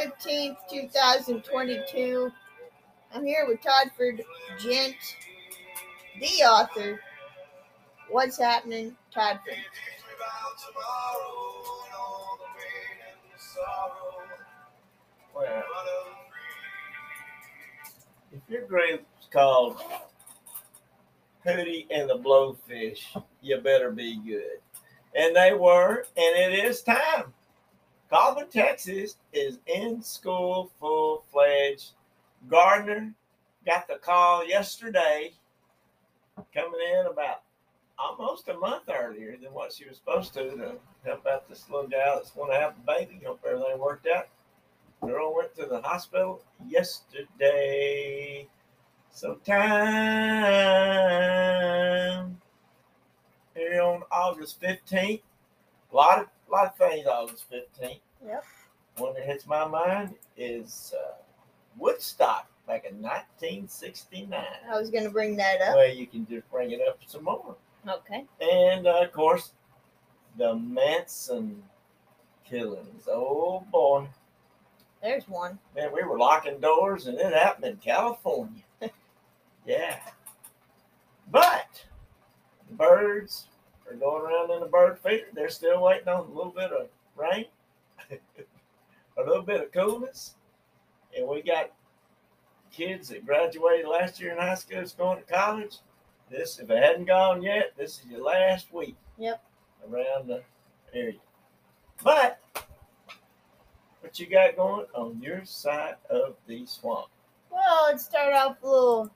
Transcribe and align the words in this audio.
15th, 0.00 0.56
2022. 0.70 2.32
I'm 3.14 3.26
here 3.26 3.46
with 3.46 3.60
Toddford 3.60 4.22
Gent, 4.58 4.96
the 6.18 6.44
author. 6.44 7.00
What's 8.08 8.38
happening, 8.38 8.96
Toddford? 9.12 9.54
Well, 15.34 15.64
if 18.32 18.40
your 18.48 18.66
group's 18.66 19.04
called 19.30 19.82
Hootie 21.44 21.86
and 21.90 22.08
the 22.08 22.16
Blowfish, 22.16 23.22
you 23.42 23.58
better 23.58 23.90
be 23.90 24.18
good. 24.26 24.60
And 25.14 25.36
they 25.36 25.52
were, 25.52 26.06
and 26.16 26.54
it 26.54 26.64
is 26.64 26.82
time. 26.82 27.34
Colvin, 28.10 28.48
Texas 28.48 29.16
is 29.32 29.58
in 29.66 30.02
school 30.02 30.72
full 30.80 31.22
fledged. 31.30 31.92
Gardner 32.48 33.14
got 33.64 33.86
the 33.86 33.96
call 33.96 34.44
yesterday, 34.44 35.32
coming 36.52 36.80
in 36.98 37.06
about 37.06 37.42
almost 37.96 38.48
a 38.48 38.54
month 38.54 38.88
earlier 38.88 39.36
than 39.40 39.52
what 39.52 39.72
she 39.72 39.84
was 39.84 39.98
supposed 39.98 40.34
to 40.34 40.56
to 40.56 40.74
help 41.04 41.24
out 41.26 41.48
this 41.48 41.70
little 41.70 41.86
gal 41.86 42.16
that's 42.16 42.32
going 42.32 42.50
to 42.50 42.56
have 42.58 42.72
a 42.72 42.86
baby. 42.86 43.20
Hope 43.24 43.44
everything 43.46 43.78
worked 43.78 44.08
out. 44.08 44.26
Girl 45.02 45.32
went 45.36 45.54
to 45.54 45.66
the 45.66 45.80
hospital 45.80 46.42
yesterday. 46.66 48.48
So 49.12 49.36
time 49.46 49.60
here 53.54 53.82
on 53.82 54.02
August 54.10 54.60
15th. 54.60 55.22
A 55.92 55.96
lot 55.96 56.20
of 56.20 56.26
lot 56.52 56.66
of 56.66 56.76
things 56.76 57.06
August 57.06 57.44
15th. 57.50 58.00
Yep. 58.24 58.44
One 58.98 59.14
that 59.14 59.24
hits 59.24 59.46
my 59.46 59.66
mind 59.66 60.14
is 60.36 60.92
uh, 60.96 61.14
Woodstock 61.76 62.50
back 62.66 62.84
in 62.84 63.00
1969. 63.00 64.44
I 64.70 64.78
was 64.78 64.90
going 64.90 65.04
to 65.04 65.10
bring 65.10 65.36
that 65.36 65.60
up. 65.60 65.76
Well, 65.76 65.92
you 65.92 66.06
can 66.06 66.26
just 66.26 66.50
bring 66.50 66.72
it 66.72 66.80
up 66.86 66.98
some 67.06 67.24
more. 67.24 67.56
Okay. 67.88 68.24
And 68.40 68.86
uh, 68.86 69.02
of 69.02 69.12
course, 69.12 69.52
the 70.36 70.54
Manson 70.54 71.62
killings. 72.44 73.04
Oh 73.08 73.64
boy. 73.72 74.06
There's 75.02 75.26
one. 75.28 75.58
Man, 75.74 75.90
we 75.94 76.02
were 76.02 76.18
locking 76.18 76.60
doors 76.60 77.06
and 77.06 77.18
it 77.18 77.32
happened 77.32 77.64
in 77.64 77.76
California. 77.76 78.62
yeah. 79.66 80.00
But 81.30 81.84
the 82.68 82.74
birds 82.74 83.46
are 83.90 83.96
going 83.96 84.22
around 84.22 84.50
in 84.50 84.60
the 84.60 84.66
bird 84.66 84.98
feeder. 84.98 85.26
They're 85.34 85.48
still 85.48 85.82
waiting 85.82 86.08
on 86.08 86.26
a 86.26 86.28
little 86.28 86.52
bit 86.52 86.70
of 86.72 86.88
rain, 87.16 87.46
a 88.10 89.22
little 89.22 89.42
bit 89.42 89.60
of 89.60 89.72
coolness. 89.72 90.34
And 91.16 91.26
we 91.26 91.42
got 91.42 91.72
kids 92.70 93.08
that 93.08 93.26
graduated 93.26 93.86
last 93.86 94.20
year 94.20 94.32
in 94.32 94.38
high 94.38 94.54
school 94.54 94.78
that's 94.78 94.92
going 94.92 95.18
to 95.18 95.32
college. 95.32 95.78
This, 96.30 96.60
if 96.60 96.70
it 96.70 96.82
hadn't 96.82 97.06
gone 97.06 97.42
yet, 97.42 97.72
this 97.76 97.98
is 97.98 98.06
your 98.06 98.22
last 98.22 98.72
week. 98.72 98.96
Yep. 99.18 99.42
Around 99.90 100.28
the 100.28 100.42
area. 100.94 101.18
But 102.04 102.40
what 104.00 104.18
you 104.18 104.26
got 104.26 104.56
going 104.56 104.86
on 104.94 105.20
your 105.20 105.44
side 105.44 105.96
of 106.08 106.36
the 106.46 106.64
swamp? 106.66 107.08
Well, 107.50 107.86
let's 107.86 108.04
start 108.04 108.32
off 108.32 108.56
a 108.62 108.66
little 108.66 109.10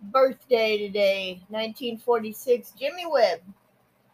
birthday 0.00 0.78
today. 0.78 1.40
1946, 1.48 2.72
Jimmy 2.72 3.06
Webb. 3.06 3.40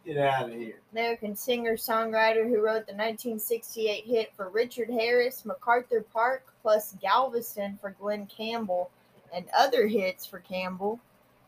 Get 0.09 0.17
out 0.17 0.49
of 0.49 0.55
here. 0.55 0.81
American 0.91 1.35
singer 1.35 1.77
songwriter 1.77 2.49
who 2.49 2.61
wrote 2.61 2.87
the 2.87 2.95
1968 2.95 4.05
hit 4.05 4.33
for 4.35 4.49
Richard 4.49 4.89
Harris, 4.89 5.45
MacArthur 5.45 6.01
Park, 6.01 6.51
plus 6.63 6.95
Galveston 6.99 7.77
for 7.79 7.91
Glen 7.91 8.25
Campbell, 8.25 8.89
and 9.31 9.45
other 9.55 9.85
hits 9.85 10.25
for 10.25 10.39
Campbell. 10.39 10.99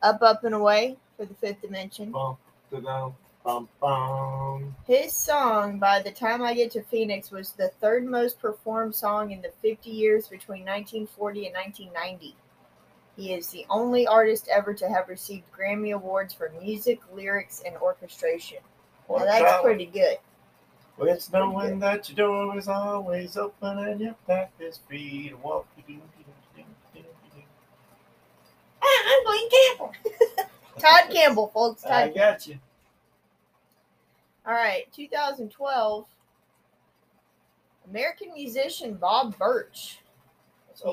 Up, 0.03 0.21
Up, 0.21 0.43
and 0.43 0.53
Away 0.53 0.95
for 1.17 1.25
the 1.25 1.33
Fifth 1.33 1.63
Dimension. 1.63 2.11
Bum, 2.11 2.37
da-dum, 2.69 3.15
bum, 3.43 3.67
bum. 3.79 4.75
His 4.85 5.11
song, 5.11 5.79
By 5.79 5.99
the 5.99 6.11
Time 6.11 6.43
I 6.43 6.53
Get 6.53 6.69
to 6.73 6.83
Phoenix, 6.83 7.31
was 7.31 7.53
the 7.53 7.69
third 7.81 8.05
most 8.05 8.39
performed 8.39 8.93
song 8.93 9.31
in 9.31 9.41
the 9.41 9.51
50 9.63 9.89
years 9.89 10.27
between 10.27 10.65
1940 10.65 11.47
and 11.47 11.55
1990. 11.55 12.35
He 13.15 13.33
is 13.33 13.49
the 13.49 13.65
only 13.69 14.07
artist 14.07 14.47
ever 14.49 14.73
to 14.73 14.87
have 14.87 15.09
received 15.09 15.45
Grammy 15.51 15.93
Awards 15.93 16.33
for 16.33 16.51
music, 16.61 16.99
lyrics, 17.13 17.61
and 17.65 17.75
orchestration. 17.77 18.59
What 19.07 19.25
that's 19.25 19.41
about- 19.41 19.63
pretty 19.63 19.85
good. 19.85 20.17
Well, 20.97 21.09
it's 21.09 21.31
knowing 21.31 21.79
that 21.79 22.09
your 22.09 22.27
door 22.27 22.57
is 22.57 22.67
always 22.67 23.35
open 23.35 23.79
and 23.79 23.99
your 24.01 24.15
path 24.27 24.51
is 24.59 24.79
free 24.87 25.29
to 25.29 25.35
walk. 25.37 25.67
I'm 28.83 29.23
Glen 29.25 29.49
Campbell. 29.49 29.93
Todd 30.79 31.09
Campbell, 31.09 31.47
folks. 31.53 31.85
I 31.85 32.09
got 32.09 32.45
you. 32.47 32.59
All 34.45 34.53
right, 34.53 34.91
2012. 34.93 36.05
American 37.89 38.33
musician 38.33 38.95
Bob 38.95 39.37
Birch. 39.37 40.00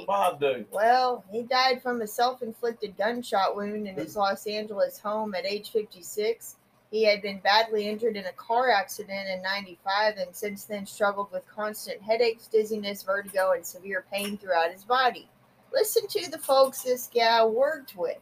Bob 0.06 0.41
do? 0.41 0.65
Well, 0.71 1.25
he 1.31 1.43
died 1.43 1.82
from 1.82 2.00
a 2.03 2.06
self 2.06 2.43
inflicted 2.43 2.97
gunshot 2.97 3.56
wound 3.56 3.87
in 3.87 3.94
his 3.94 4.16
Los 4.16 4.47
Angeles 4.47 4.99
home 4.99 5.34
at 5.34 5.47
age 5.47 5.71
56. 5.71 6.56
He 6.91 7.04
had 7.04 7.21
been 7.21 7.38
badly 7.41 7.87
injured 7.87 8.16
in 8.16 8.25
a 8.25 8.32
car 8.32 8.71
accident 8.71 9.28
in 9.28 9.43
95 9.43 10.16
and 10.16 10.34
since 10.34 10.65
then 10.65 10.87
struggled 10.87 11.31
with 11.31 11.47
constant 11.49 12.00
headaches, 12.00 12.47
dizziness, 12.47 13.03
vertigo, 13.03 13.53
and 13.53 13.65
severe 13.65 14.04
pain 14.10 14.38
throughout 14.38 14.72
his 14.72 14.84
body. 14.84 15.28
Listen 15.72 16.06
to 16.09 16.31
the 16.31 16.38
folks 16.38 16.82
this 16.82 17.10
guy 17.15 17.44
worked 17.44 17.94
with 17.94 18.16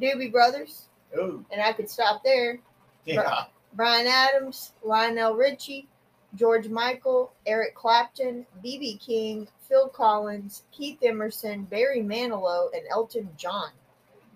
Doobie 0.00 0.30
Brothers, 0.30 0.86
Ooh, 1.18 1.44
and 1.50 1.60
I 1.60 1.72
could 1.72 1.90
stop 1.90 2.22
there. 2.22 2.60
yeah. 3.04 3.44
Bryan 3.72 4.06
Adams, 4.08 4.72
Lionel 4.84 5.34
Richie, 5.34 5.86
George 6.34 6.68
Michael, 6.68 7.32
Eric 7.46 7.74
Clapton, 7.74 8.46
B.B. 8.62 8.98
King, 9.04 9.48
Phil 9.70 9.88
Collins, 9.88 10.64
Keith 10.72 10.98
Emerson, 11.02 11.62
Barry 11.62 12.02
Manilow, 12.02 12.66
and 12.74 12.82
Elton 12.90 13.30
John. 13.36 13.70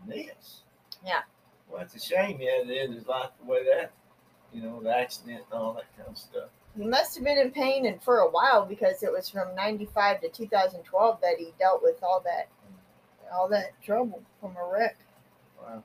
Yes. 0.08 0.60
Yeah. 1.04 1.22
Well, 1.68 1.82
it's 1.82 1.96
a 1.96 2.00
shame 2.00 2.38
he 2.38 2.46
had 2.46 2.68
to 2.68 2.78
end 2.78 2.94
his 2.94 3.06
life 3.06 3.30
the 3.40 3.50
way 3.50 3.64
that, 3.64 3.90
you 4.52 4.62
know, 4.62 4.80
the 4.80 4.96
accident 4.96 5.42
and 5.50 5.60
all 5.60 5.72
that 5.74 5.94
kind 5.96 6.08
of 6.08 6.16
stuff. 6.16 6.50
He 6.78 6.86
must 6.86 7.16
have 7.16 7.24
been 7.24 7.38
in 7.38 7.50
pain 7.50 7.86
and 7.86 8.00
for 8.02 8.18
a 8.18 8.30
while 8.30 8.64
because 8.64 9.02
it 9.02 9.12
was 9.12 9.28
from 9.28 9.54
95 9.56 10.20
to 10.20 10.28
2012 10.28 11.20
that 11.20 11.38
he 11.38 11.52
dealt 11.58 11.82
with 11.82 12.02
all 12.02 12.20
that 12.24 12.48
all 13.32 13.48
that 13.48 13.70
trouble 13.82 14.22
from 14.40 14.54
a 14.56 14.70
wreck. 14.72 14.96
Wow. 15.60 15.82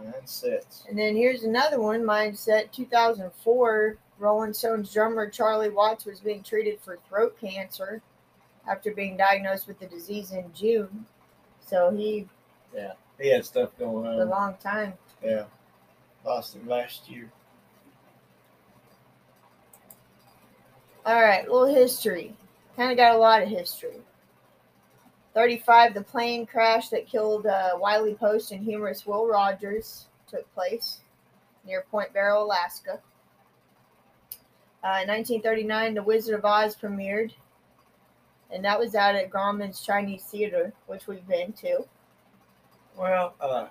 Mindsets. 0.00 0.88
And 0.88 0.98
then 0.98 1.14
here's 1.14 1.42
another 1.42 1.80
one, 1.80 2.02
Mindset 2.02 2.72
2004. 2.72 3.98
Rolling 4.18 4.52
Stones 4.54 4.92
drummer 4.92 5.28
Charlie 5.28 5.68
Watts 5.68 6.06
was 6.06 6.20
being 6.20 6.42
treated 6.42 6.80
for 6.80 6.98
throat 7.08 7.36
cancer 7.38 8.00
after 8.68 8.92
being 8.92 9.16
diagnosed 9.16 9.66
with 9.66 9.78
the 9.78 9.86
disease 9.86 10.32
in 10.32 10.50
June. 10.54 11.06
So 11.60 11.90
he, 11.90 12.28
yeah 12.74 12.92
He 13.20 13.28
had 13.28 13.44
stuff 13.44 13.70
going 13.78 14.06
on 14.06 14.20
a 14.20 14.24
long 14.24 14.56
time. 14.62 14.94
Yeah. 15.22 15.44
Lost 16.24 16.56
him 16.56 16.66
last 16.66 17.08
year. 17.08 17.30
All 21.06 21.20
right, 21.20 21.46
little 21.46 21.66
history. 21.66 22.34
Kind 22.76 22.90
of 22.90 22.96
got 22.96 23.14
a 23.14 23.18
lot 23.18 23.42
of 23.42 23.48
history. 23.48 24.00
35, 25.34 25.94
the 25.94 26.02
plane 26.02 26.46
crash 26.46 26.88
that 26.88 27.06
killed 27.06 27.46
uh, 27.46 27.72
Wiley 27.78 28.14
Post 28.14 28.52
and 28.52 28.64
humorist 28.64 29.06
Will 29.06 29.26
Rogers 29.26 30.06
took 30.28 30.52
place 30.54 31.00
near 31.66 31.84
Point 31.90 32.12
Barrow, 32.12 32.42
Alaska. 32.42 33.00
Uh, 34.82 35.00
in 35.02 35.08
1939, 35.08 35.94
The 35.94 36.02
Wizard 36.02 36.38
of 36.38 36.44
Oz 36.44 36.76
premiered, 36.76 37.32
and 38.54 38.64
that 38.64 38.78
was 38.78 38.94
out 38.94 39.16
at 39.16 39.30
Grauman's 39.30 39.80
Chinese 39.80 40.22
Theater, 40.22 40.72
which 40.86 41.06
we've 41.08 41.26
been 41.26 41.52
to. 41.54 41.84
Well, 42.96 43.34
uh, 43.40 43.66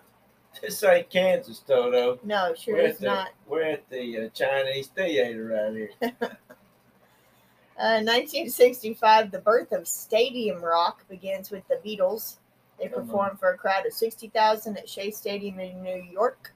this 0.61 0.83
ain't 0.83 1.09
Kansas, 1.09 1.59
Toto. 1.59 2.19
No, 2.23 2.53
sure 2.53 2.75
we're 2.75 2.87
is 2.87 2.97
the, 2.97 3.05
not. 3.05 3.29
We're 3.47 3.63
at 3.63 3.89
the 3.89 4.25
uh, 4.25 4.29
Chinese 4.29 4.87
theater 4.87 5.45
right 5.45 5.73
here. 6.11 6.29
Uh, 7.75 8.05
1965, 8.05 9.31
the 9.31 9.39
birth 9.39 9.71
of 9.71 9.87
Stadium 9.87 10.63
Rock 10.63 11.07
begins 11.09 11.49
with 11.49 11.63
the 11.67 11.79
Beatles. 11.83 12.37
They 12.79 12.87
Come 12.87 12.99
on. 12.99 13.05
performed 13.07 13.39
for 13.39 13.49
a 13.49 13.57
crowd 13.57 13.87
of 13.87 13.93
60,000 13.93 14.77
at 14.77 14.87
Shea 14.87 15.09
Stadium 15.09 15.59
in 15.59 15.81
New 15.81 16.03
York. 16.03 16.53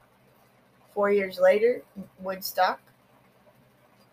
Four 0.94 1.10
years 1.10 1.40
later, 1.40 1.82
Woodstock. 2.20 2.80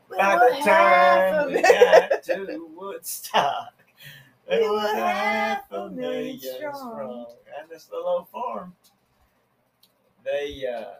By 0.10 0.36
the 0.36 0.66
time 0.66 1.54
we 1.54 1.62
got 1.62 2.24
to 2.24 2.68
Woodstock, 2.76 3.75
There 4.48 4.62
were 4.62 4.74
was 4.76 4.94
half 4.94 5.72
a 5.72 5.90
million 5.90 6.40
strong. 6.40 7.26
And 7.60 7.70
this 7.70 7.90
little 7.92 8.08
old 8.08 8.30
farm, 8.30 8.76
they, 10.24 10.64
uh, 10.68 10.96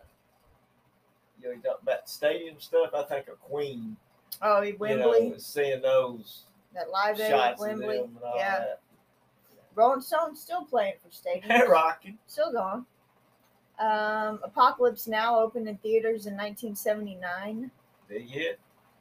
you 1.42 1.48
know, 1.50 1.52
you 1.52 1.62
talk 1.64 1.82
about 1.82 2.10
stadium 2.10 2.60
stuff. 2.60 2.90
I 2.94 3.04
think 3.04 3.28
of 3.28 3.40
Queen, 3.42 3.98
Oh, 4.42 4.60
Wembley, 4.80 4.90
you 4.92 4.98
know, 5.32 5.38
seeing 5.38 5.82
those 5.82 6.44
that 6.74 6.90
live 6.90 7.20
aid 7.20 7.32
at 7.32 7.60
Wembley. 7.60 7.98
them 7.98 8.16
and 8.16 8.24
all 8.24 8.36
Yeah. 8.36 8.60
that. 8.60 8.80
Rolling 9.76 10.02
Stones 10.02 10.42
still 10.42 10.64
playing 10.66 10.96
for 11.04 11.10
stadiums. 11.10 11.48
They're 11.48 11.68
rocking. 11.70 12.18
still 12.28 12.52
going. 12.52 12.86
Um, 13.78 14.40
Apocalypse 14.44 15.06
Now 15.06 15.38
opened 15.40 15.68
in 15.68 15.78
theaters 15.78 16.28
in 16.28 16.34
1979. 16.38 17.70
Big 18.08 18.30
hit. 18.30 18.60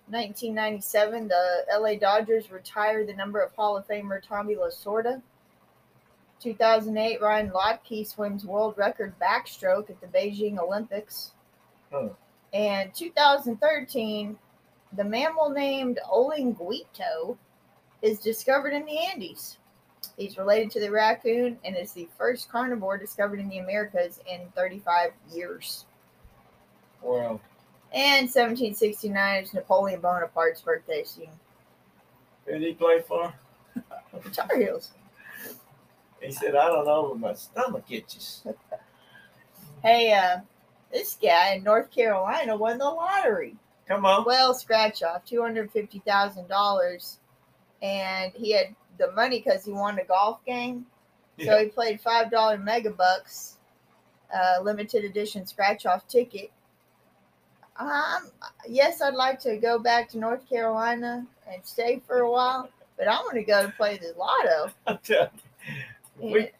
1997, 0.09 1.29
the 1.29 1.65
LA 1.79 1.95
Dodgers 1.95 2.51
retired 2.51 3.09
the 3.09 3.15
number 3.15 3.41
of 3.41 3.53
Hall 3.55 3.77
of 3.77 3.89
Famer 3.89 4.23
Tommy 4.23 4.55
Lasorda. 4.55 5.23
2008, 6.41 7.23
Ryan 7.23 7.51
Lochte 7.51 8.07
swims 8.07 8.45
world 8.45 8.75
record 8.77 9.15
backstroke 9.19 9.89
at 9.89 10.01
the 10.01 10.07
Beijing 10.07 10.59
Olympics. 10.59 11.33
Huh. 11.91 12.11
And 12.53 12.93
2013, 12.95 14.37
the 14.93 15.05
mammal 15.05 15.49
named 15.49 15.99
Olinguito 16.13 17.37
is 18.03 18.21
discovered 18.21 18.75
in 18.75 18.85
the 18.85 18.99
Andes. 18.99 19.59
He's 20.19 20.37
related 20.37 20.71
to 20.73 20.81
the 20.81 20.91
raccoon 20.91 21.59
and 21.65 21.77
is 21.77 21.93
the 21.93 22.09
first 22.19 22.51
carnivore 22.51 22.99
discovered 22.99 23.41
in 23.41 23.49
the 23.49 23.59
Americas 23.59 24.21
in 24.31 24.41
35 24.55 25.13
years. 25.33 25.87
Well, 27.03 27.41
And 27.95 28.27
1769 28.27 29.45
is 29.45 29.55
Napoleon 29.55 30.01
Bonaparte's 30.01 30.61
birthday. 30.61 31.05
So 31.05 31.23
you 31.23 31.29
who 32.45 32.59
did 32.59 32.63
he 32.63 32.75
play 32.75 33.01
for? 33.01 33.33
the 34.23 34.31
Tar 34.31 34.59
Heels. 34.59 34.91
He 36.21 36.33
said, 36.33 36.57
I 36.57 36.67
don't 36.67 36.87
know, 36.87 37.09
but 37.11 37.21
my 37.21 37.35
stomach 37.35 37.85
itches. 37.89 38.45
Hey, 39.83 40.15
uh, 40.15 40.41
this 40.91 41.19
guy 41.21 41.57
in 41.57 41.63
North 41.63 41.91
Carolina 41.91 42.57
won 42.57 42.79
the 42.79 42.87
lottery. 42.87 43.55
Come 43.87 44.07
on. 44.07 44.25
Well, 44.25 44.55
scratch 44.55 45.03
off 45.03 45.27
two 45.27 45.43
hundred 45.43 45.71
fifty 45.71 45.99
thousand 46.07 46.49
dollars, 46.49 47.19
and 47.83 48.33
he 48.33 48.53
had 48.53 48.75
the 48.97 49.13
money 49.13 49.43
because 49.45 49.63
he 49.67 49.73
won 49.73 49.99
a 49.99 50.05
golf 50.05 50.43
game. 50.47 50.87
So 51.45 51.59
he 51.59 51.67
played 51.67 52.01
five 52.01 52.31
dollar 52.31 52.57
mega 52.57 52.89
bucks, 52.89 53.59
uh, 54.35 54.63
limited 54.63 55.05
edition 55.05 55.45
scratch 55.45 55.85
off 55.85 56.09
ticket. 56.09 56.51
Um, 57.77 58.31
yes, 58.69 59.01
I'd 59.01 59.15
like 59.15 59.41
to 59.41 59.57
go 59.57 59.79
back 59.79 60.09
to 60.11 60.19
North 60.19 60.49
Carolina 60.49 61.27
and 61.51 61.65
stay 61.65 62.01
for 62.07 62.21
a 62.21 62.31
while, 62.31 62.69
but 62.97 63.09
I'm 63.09 63.23
going 63.25 63.37
to 63.37 63.43
go 63.43 63.67
to 63.67 63.73
play 63.73 63.99
the 63.99 64.15
lotto. 64.19 64.73
I'm 64.87 64.99
telling 65.03 65.31
you, 66.21 66.29
we, 66.33 66.51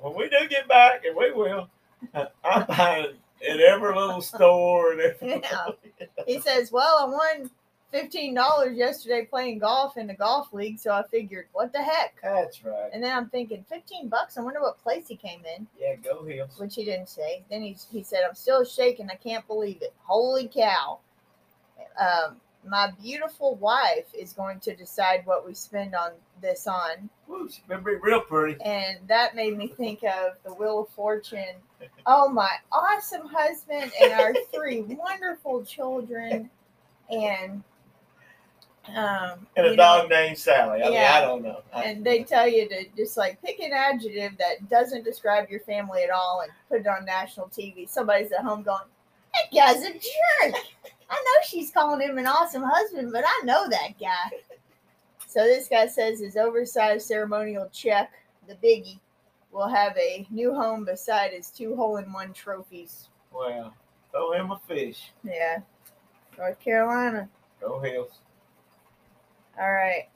when 0.00 0.14
we 0.16 0.28
do 0.28 0.48
get 0.48 0.68
back, 0.68 1.04
and 1.04 1.16
we 1.16 1.32
will, 1.32 1.68
I'm 2.44 2.66
buying 2.66 3.16
at 3.48 3.60
every 3.60 3.94
little 3.94 4.22
store 4.22 4.92
and 4.92 5.00
everything. 5.02 5.42
Yeah. 5.42 6.06
he 6.26 6.40
says, 6.40 6.72
"Well, 6.72 6.98
I 6.98 7.04
won 7.04 7.50
fifteen 7.92 8.34
dollars 8.34 8.76
yesterday 8.76 9.24
playing 9.24 9.60
golf 9.60 9.96
in 9.96 10.06
the 10.08 10.14
golf 10.14 10.52
league, 10.52 10.78
so 10.80 10.90
I 10.92 11.04
figured, 11.10 11.46
what 11.52 11.72
the 11.72 11.82
heck." 11.82 12.16
That's 12.22 12.64
right. 12.64 12.90
And 12.92 13.02
then 13.04 13.16
I'm 13.16 13.28
thinking, 13.28 13.64
fifteen 13.68 14.08
bucks. 14.08 14.36
I 14.36 14.40
wonder 14.40 14.60
what 14.60 14.82
place 14.82 15.06
he 15.06 15.14
came 15.16 15.42
in, 15.56 15.66
Yeah, 15.78 15.94
go 15.96 16.24
Hills. 16.24 16.58
which 16.58 16.74
he 16.74 16.84
didn't 16.84 17.08
say. 17.08 17.44
Then 17.50 17.62
he 17.62 17.76
he 17.92 18.02
said, 18.02 18.20
"I'm 18.28 18.34
still 18.34 18.64
shaking. 18.64 19.08
I 19.10 19.14
can't 19.14 19.46
believe 19.46 19.80
it. 19.82 19.92
Holy 20.02 20.48
cow!" 20.48 20.98
Um, 22.00 22.36
my 22.66 22.92
beautiful 23.02 23.56
wife 23.56 24.06
is 24.16 24.32
going 24.32 24.60
to 24.60 24.74
decide 24.76 25.26
what 25.26 25.44
we 25.44 25.52
spend 25.52 25.94
on 25.96 26.12
this 26.40 26.66
on, 26.68 27.10
Woo, 27.26 27.48
she 27.50 27.60
better 27.68 27.80
be 27.80 27.94
real 27.96 28.20
pretty. 28.20 28.60
and 28.62 28.98
that 29.08 29.34
made 29.34 29.56
me 29.56 29.66
think 29.66 30.02
of 30.04 30.34
the 30.44 30.54
Wheel 30.54 30.80
of 30.80 30.88
Fortune. 30.90 31.56
Oh, 32.06 32.28
my 32.28 32.50
awesome 32.70 33.26
husband 33.26 33.90
and 34.00 34.12
our 34.12 34.32
three 34.54 34.80
wonderful 34.88 35.64
children, 35.64 36.50
and 37.10 37.62
um, 38.88 39.46
And 39.56 39.66
a 39.66 39.70
you 39.70 39.76
know, 39.76 39.76
dog 39.76 40.10
named 40.10 40.36
Sally. 40.38 40.80
I 40.82 40.84
mean, 40.84 40.92
Yeah. 40.94 41.14
I 41.14 41.20
don't 41.20 41.42
know. 41.42 41.62
I- 41.72 41.84
and 41.84 42.04
they 42.04 42.24
tell 42.24 42.48
you 42.48 42.68
to 42.68 42.84
just 42.96 43.16
like 43.16 43.40
pick 43.42 43.60
an 43.60 43.72
adjective 43.72 44.36
that 44.38 44.68
doesn't 44.68 45.04
describe 45.04 45.48
your 45.50 45.60
family 45.60 46.02
at 46.02 46.10
all 46.10 46.40
and 46.42 46.50
put 46.68 46.80
it 46.80 46.86
on 46.86 47.04
national 47.04 47.48
TV. 47.48 47.88
Somebody's 47.88 48.32
at 48.32 48.40
home 48.44 48.62
going, 48.62 48.82
"That 49.34 49.54
guy's 49.56 49.82
a 49.84 49.92
jerk." 49.92 50.54
I 51.10 51.14
know 51.14 51.42
she's 51.46 51.70
calling 51.70 52.00
him 52.00 52.18
an 52.18 52.26
awesome 52.26 52.62
husband, 52.64 53.12
but 53.12 53.24
I 53.26 53.40
know 53.44 53.68
that 53.68 53.98
guy. 54.00 54.30
So 55.26 55.44
this 55.44 55.68
guy 55.68 55.86
says 55.86 56.20
his 56.20 56.36
oversized 56.36 57.06
ceremonial 57.06 57.68
check, 57.72 58.10
the 58.48 58.54
biggie, 58.56 58.98
will 59.50 59.68
have 59.68 59.96
a 59.98 60.26
new 60.30 60.54
home 60.54 60.84
beside 60.84 61.32
his 61.32 61.50
two 61.50 61.76
hole-in-one 61.76 62.32
trophies. 62.32 63.08
well, 63.30 63.74
throw 64.10 64.32
him 64.32 64.50
a 64.50 64.58
fish. 64.66 65.12
Yeah, 65.22 65.58
North 66.36 66.58
Carolina. 66.60 67.28
Go 67.60 67.78
Hills. 67.80 68.20
All 69.58 69.72
right. 69.72 70.08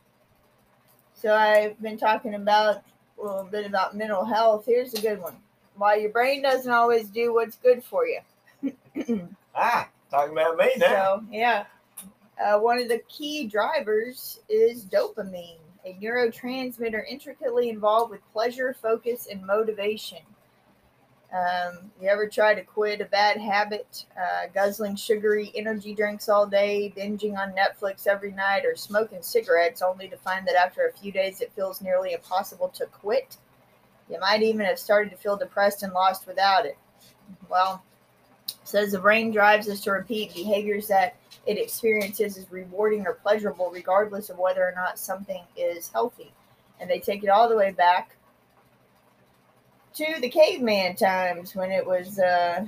So 1.15 1.35
I've 1.35 1.81
been 1.81 1.99
talking 1.99 2.35
about 2.35 2.83
a 3.19 3.25
little 3.25 3.45
bit 3.45 3.67
about 3.67 3.97
mental 3.97 4.25
health. 4.25 4.65
Here's 4.67 4.95
a 4.95 5.01
good 5.01 5.21
one. 5.21 5.37
Why 5.77 5.97
your 5.97 6.11
brain 6.11 6.43
doesn't 6.43 6.71
always 6.71 7.09
do 7.09 7.35
what's 7.35 7.57
good 7.57 7.83
for 7.85 8.07
you. 8.07 8.21
Ah, 9.59 9.89
talking 10.11 10.35
about 10.35 10.59
me 10.59 10.71
now. 10.77 10.87
So, 10.87 11.25
yeah. 11.33 11.65
Uh, 12.39 12.59
one 12.59 12.79
of 12.79 12.89
the 12.89 12.99
key 13.09 13.47
drivers 13.47 14.41
is 14.51 14.85
dopamine, 14.85 15.57
a 15.87 15.95
neurotransmitter 15.95 17.03
intricately 17.09 17.71
involved 17.71 18.11
with 18.11 18.21
pleasure, 18.35 18.77
focus, 18.83 19.29
and 19.31 19.47
motivation. 19.47 20.19
Um, 21.33 21.91
you 22.01 22.09
ever 22.09 22.29
try 22.29 22.55
to 22.55 22.63
quit 22.63 23.01
a 23.01 23.05
bad 23.07 23.37
habit, 23.37 24.07
uh, 24.17 24.47
guzzling 24.55 24.97
sugary 24.97 25.51
energy 25.55 25.95
drinks 25.95 26.29
all 26.29 26.47
day, 26.47 26.93
binging 26.97 27.37
on 27.37 27.53
Netflix 27.53 28.07
every 28.07 28.33
night, 28.33 28.65
or 28.65 28.77
smoking 28.77 29.23
cigarettes 29.23 29.83
only 29.83 30.09
to 30.09 30.17
find 30.17 30.47
that 30.47 30.55
after 30.55 30.87
a 30.87 30.93
few 30.93 31.11
days 31.11 31.41
it 31.41 31.53
feels 31.53 31.81
nearly 31.81 32.13
impossible 32.13 32.69
to 32.69 32.87
quit? 32.87 33.37
You 34.09 34.21
might 34.21 34.43
even 34.43 34.65
have 34.67 34.79
started 34.79 35.11
to 35.11 35.17
feel 35.17 35.37
depressed 35.37 35.83
and 35.83 35.93
lost 35.93 36.29
without 36.29 36.65
it. 36.65 36.79
Well, 37.49 37.83
says 38.63 38.93
the 38.93 39.01
brain 39.01 39.33
drives 39.33 39.69
us 39.69 39.81
to 39.81 39.91
repeat 39.91 40.33
behaviors 40.33 40.87
that 40.89 41.17
it 41.45 41.59
experiences 41.59 42.39
as 42.39 42.51
rewarding 42.53 43.05
or 43.05 43.15
pleasurable, 43.15 43.71
regardless 43.71 44.31
of 44.31 44.39
whether 44.39 44.63
or 44.63 44.75
not 44.77 44.99
something 44.99 45.43
is 45.57 45.89
healthy. 45.89 46.33
And 46.81 46.89
they 46.89 47.01
take 47.01 47.25
it 47.25 47.31
all 47.31 47.49
the 47.49 47.57
way 47.57 47.73
back 47.73 48.17
to 49.97 50.21
the 50.21 50.29
caveman 50.29 50.95
times 50.95 51.55
when 51.55 51.71
it 51.71 51.87
was 51.87 52.19
uh, 52.19 52.65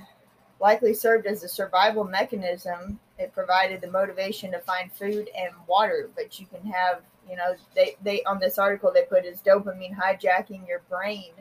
likely 0.61 0.95
served 0.95 1.27
as 1.27 1.45
a 1.45 1.49
survival 1.49 2.05
mechanism. 2.05 2.99
It 3.19 3.33
provided 3.33 3.81
the 3.81 3.91
motivation 3.91 4.53
to 4.53 4.61
find 4.61 4.91
food 4.93 5.29
and 5.37 5.53
water, 5.67 6.09
but 6.17 6.41
you 6.41 6.47
can 6.47 6.65
have, 6.71 7.03
you 7.29 7.37
know, 7.37 7.55
they, 7.75 7.97
they 8.03 8.23
on 8.25 8.39
this 8.39 8.59
article 8.59 8.93
they 8.93 9.03
put 9.03 9.25
is 9.25 9.41
dopamine 9.41 9.95
hijacking 9.95 10.67
your 10.67 10.83
brain. 10.89 11.33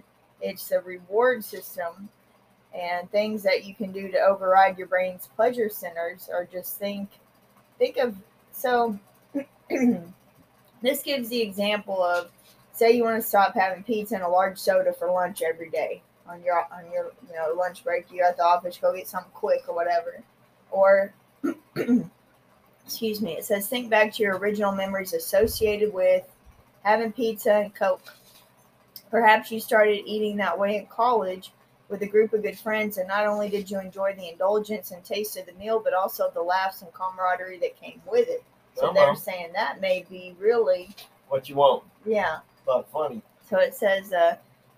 It's 0.42 0.68
the 0.68 0.82
reward 0.82 1.44
system 1.44 2.10
and 2.74 3.10
things 3.12 3.44
that 3.44 3.64
you 3.64 3.74
can 3.74 3.92
do 3.92 4.12
to 4.12 4.20
override 4.20 4.78
your 4.78 4.88
brain's 4.88 5.28
pleasure 5.36 5.70
centers 5.70 6.30
or 6.32 6.48
just 6.52 6.78
think 6.78 7.10
think 7.80 7.98
of 7.98 8.16
so 8.52 9.00
this 10.82 11.02
gives 11.04 11.30
the 11.30 11.42
example 11.42 12.04
of 12.04 12.30
say 12.78 12.92
you 12.92 13.04
want 13.04 13.22
to 13.22 13.28
stop 13.28 13.54
having 13.56 13.84
pizza 13.84 14.16
and 14.16 14.24
a 14.24 14.28
large 14.28 14.58
soda 14.58 14.94
for 14.94 15.10
lunch 15.12 15.42
every 15.42 15.70
day 15.70 16.02
on 16.28 16.44
your 16.44 16.60
on 16.72 16.92
your 16.92 17.12
you 17.28 17.36
know 17.36 17.54
lunch 17.58 17.84
break 17.84 18.06
you're 18.12 18.26
at 18.26 18.38
the 18.38 18.44
office 18.44 18.78
go 18.78 18.94
get 18.96 19.08
something 19.08 19.32
quick 19.34 19.64
or 19.68 19.76
whatever 19.76 20.22
or 20.72 21.14
excuse 22.86 23.22
me 23.22 23.34
it 23.34 23.46
says 23.46 23.68
think 23.68 23.90
back 23.90 24.14
to 24.14 24.24
your 24.24 24.38
original 24.38 24.72
memories 24.72 25.14
associated 25.14 25.94
with 25.94 26.24
having 26.84 27.12
pizza 27.12 27.54
and 27.54 27.74
coke 27.76 28.02
perhaps 29.10 29.52
you 29.52 29.60
started 29.60 30.04
eating 30.06 30.38
that 30.38 30.58
way 30.58 30.78
in 30.78 30.86
college 30.88 31.52
with 31.90 32.02
a 32.02 32.06
group 32.06 32.34
of 32.34 32.44
good 32.44 32.58
friends, 32.60 32.98
and 32.98 33.08
not 33.08 33.26
only 33.26 33.50
did 33.50 33.70
you 33.72 33.80
enjoy 33.80 34.14
the 34.14 34.30
indulgence 34.30 34.92
and 34.92 35.04
taste 35.04 35.38
of 35.38 35.46
the 35.46 35.54
meal, 35.54 35.80
but 35.82 35.94
also 35.94 36.30
the 36.34 36.42
laughs 36.42 36.82
and 36.82 36.92
camaraderie 36.94 37.60
that 37.60 37.80
came 37.80 38.02
with 38.10 38.28
it. 38.28 38.44
So 38.76 38.88
Come 38.88 38.96
they're 38.96 39.16
saying 39.16 39.52
that 39.54 39.80
may 39.82 40.06
be 40.10 40.36
really, 40.40 40.90
What 41.30 41.48
you 41.50 41.56
want? 41.56 41.84
yeah. 42.06 42.40
Not 42.68 42.92
funny. 42.92 43.22
So 43.50 43.58
it 43.60 43.74
says, 43.74 44.12
uh, 44.12 44.36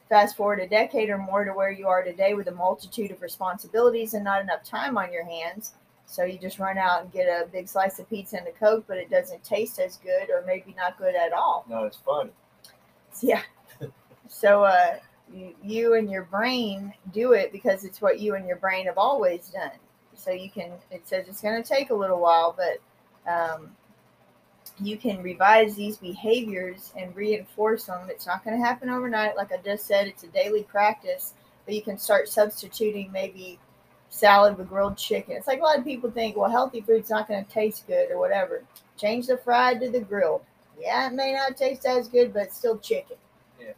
fast 0.09 0.35
forward 0.35 0.59
a 0.59 0.67
decade 0.67 1.09
or 1.09 1.17
more 1.17 1.45
to 1.45 1.51
where 1.51 1.71
you 1.71 1.87
are 1.87 2.03
today 2.03 2.33
with 2.33 2.47
a 2.47 2.51
multitude 2.51 3.11
of 3.11 3.21
responsibilities 3.21 4.15
and 4.15 4.23
not 4.23 4.41
enough 4.41 4.63
time 4.63 4.97
on 4.97 5.13
your 5.13 5.23
hands. 5.23 5.73
So 6.07 6.23
you 6.23 6.39
just 6.39 6.57
run 6.57 6.79
out 6.79 7.03
and 7.03 7.11
get 7.11 7.27
a 7.27 7.47
big 7.47 7.67
slice 7.67 7.99
of 7.99 8.09
pizza 8.09 8.37
and 8.37 8.47
a 8.47 8.51
Coke, 8.51 8.85
but 8.87 8.97
it 8.97 9.11
doesn't 9.11 9.43
taste 9.43 9.79
as 9.79 9.97
good 9.97 10.31
or 10.31 10.43
maybe 10.45 10.73
not 10.75 10.97
good 10.97 11.15
at 11.15 11.33
all. 11.33 11.65
No, 11.69 11.85
it's 11.85 11.97
funny. 11.97 12.31
Yeah. 13.21 13.41
so 14.27 14.63
uh, 14.63 14.97
you, 15.33 15.55
you 15.63 15.95
and 15.95 16.09
your 16.09 16.23
brain 16.23 16.93
do 17.11 17.33
it 17.33 17.51
because 17.51 17.83
it's 17.83 18.01
what 18.01 18.19
you 18.19 18.35
and 18.35 18.47
your 18.47 18.57
brain 18.57 18.85
have 18.85 18.99
always 18.99 19.49
done. 19.49 19.71
So 20.15 20.31
you 20.31 20.49
can. 20.49 20.71
It 20.91 21.07
says 21.07 21.27
it's 21.27 21.41
going 21.41 21.61
to 21.61 21.67
take 21.67 21.89
a 21.89 21.93
little 21.95 22.19
while, 22.19 22.55
but 22.55 23.31
um, 23.31 23.71
you 24.81 24.97
can 24.97 25.21
revise 25.21 25.75
these 25.75 25.97
behaviors 25.97 26.93
and 26.97 27.15
reinforce 27.15 27.85
them. 27.85 28.07
It's 28.09 28.27
not 28.27 28.43
going 28.43 28.57
to 28.57 28.65
happen 28.65 28.89
overnight. 28.89 29.35
Like 29.35 29.51
I 29.51 29.57
just 29.57 29.85
said, 29.85 30.07
it's 30.07 30.23
a 30.23 30.27
daily 30.27 30.63
practice, 30.63 31.33
but 31.65 31.75
you 31.75 31.81
can 31.81 31.97
start 31.97 32.29
substituting 32.29 33.11
maybe 33.11 33.59
salad 34.09 34.57
with 34.57 34.69
grilled 34.69 34.97
chicken. 34.97 35.35
It's 35.35 35.47
like 35.47 35.59
a 35.59 35.63
lot 35.63 35.77
of 35.77 35.83
people 35.83 36.09
think, 36.11 36.35
well, 36.35 36.49
healthy 36.49 36.81
food's 36.81 37.09
not 37.09 37.27
going 37.27 37.43
to 37.43 37.51
taste 37.51 37.87
good 37.87 38.11
or 38.11 38.19
whatever. 38.19 38.63
Change 38.97 39.27
the 39.27 39.37
fried 39.37 39.79
to 39.81 39.89
the 39.89 39.99
grilled. 39.99 40.41
Yeah, 40.79 41.07
it 41.07 41.13
may 41.13 41.33
not 41.33 41.57
taste 41.57 41.85
as 41.85 42.07
good, 42.07 42.33
but 42.33 42.43
it's 42.43 42.57
still 42.57 42.77
chicken. 42.77 43.17
Yeah. 43.59 43.73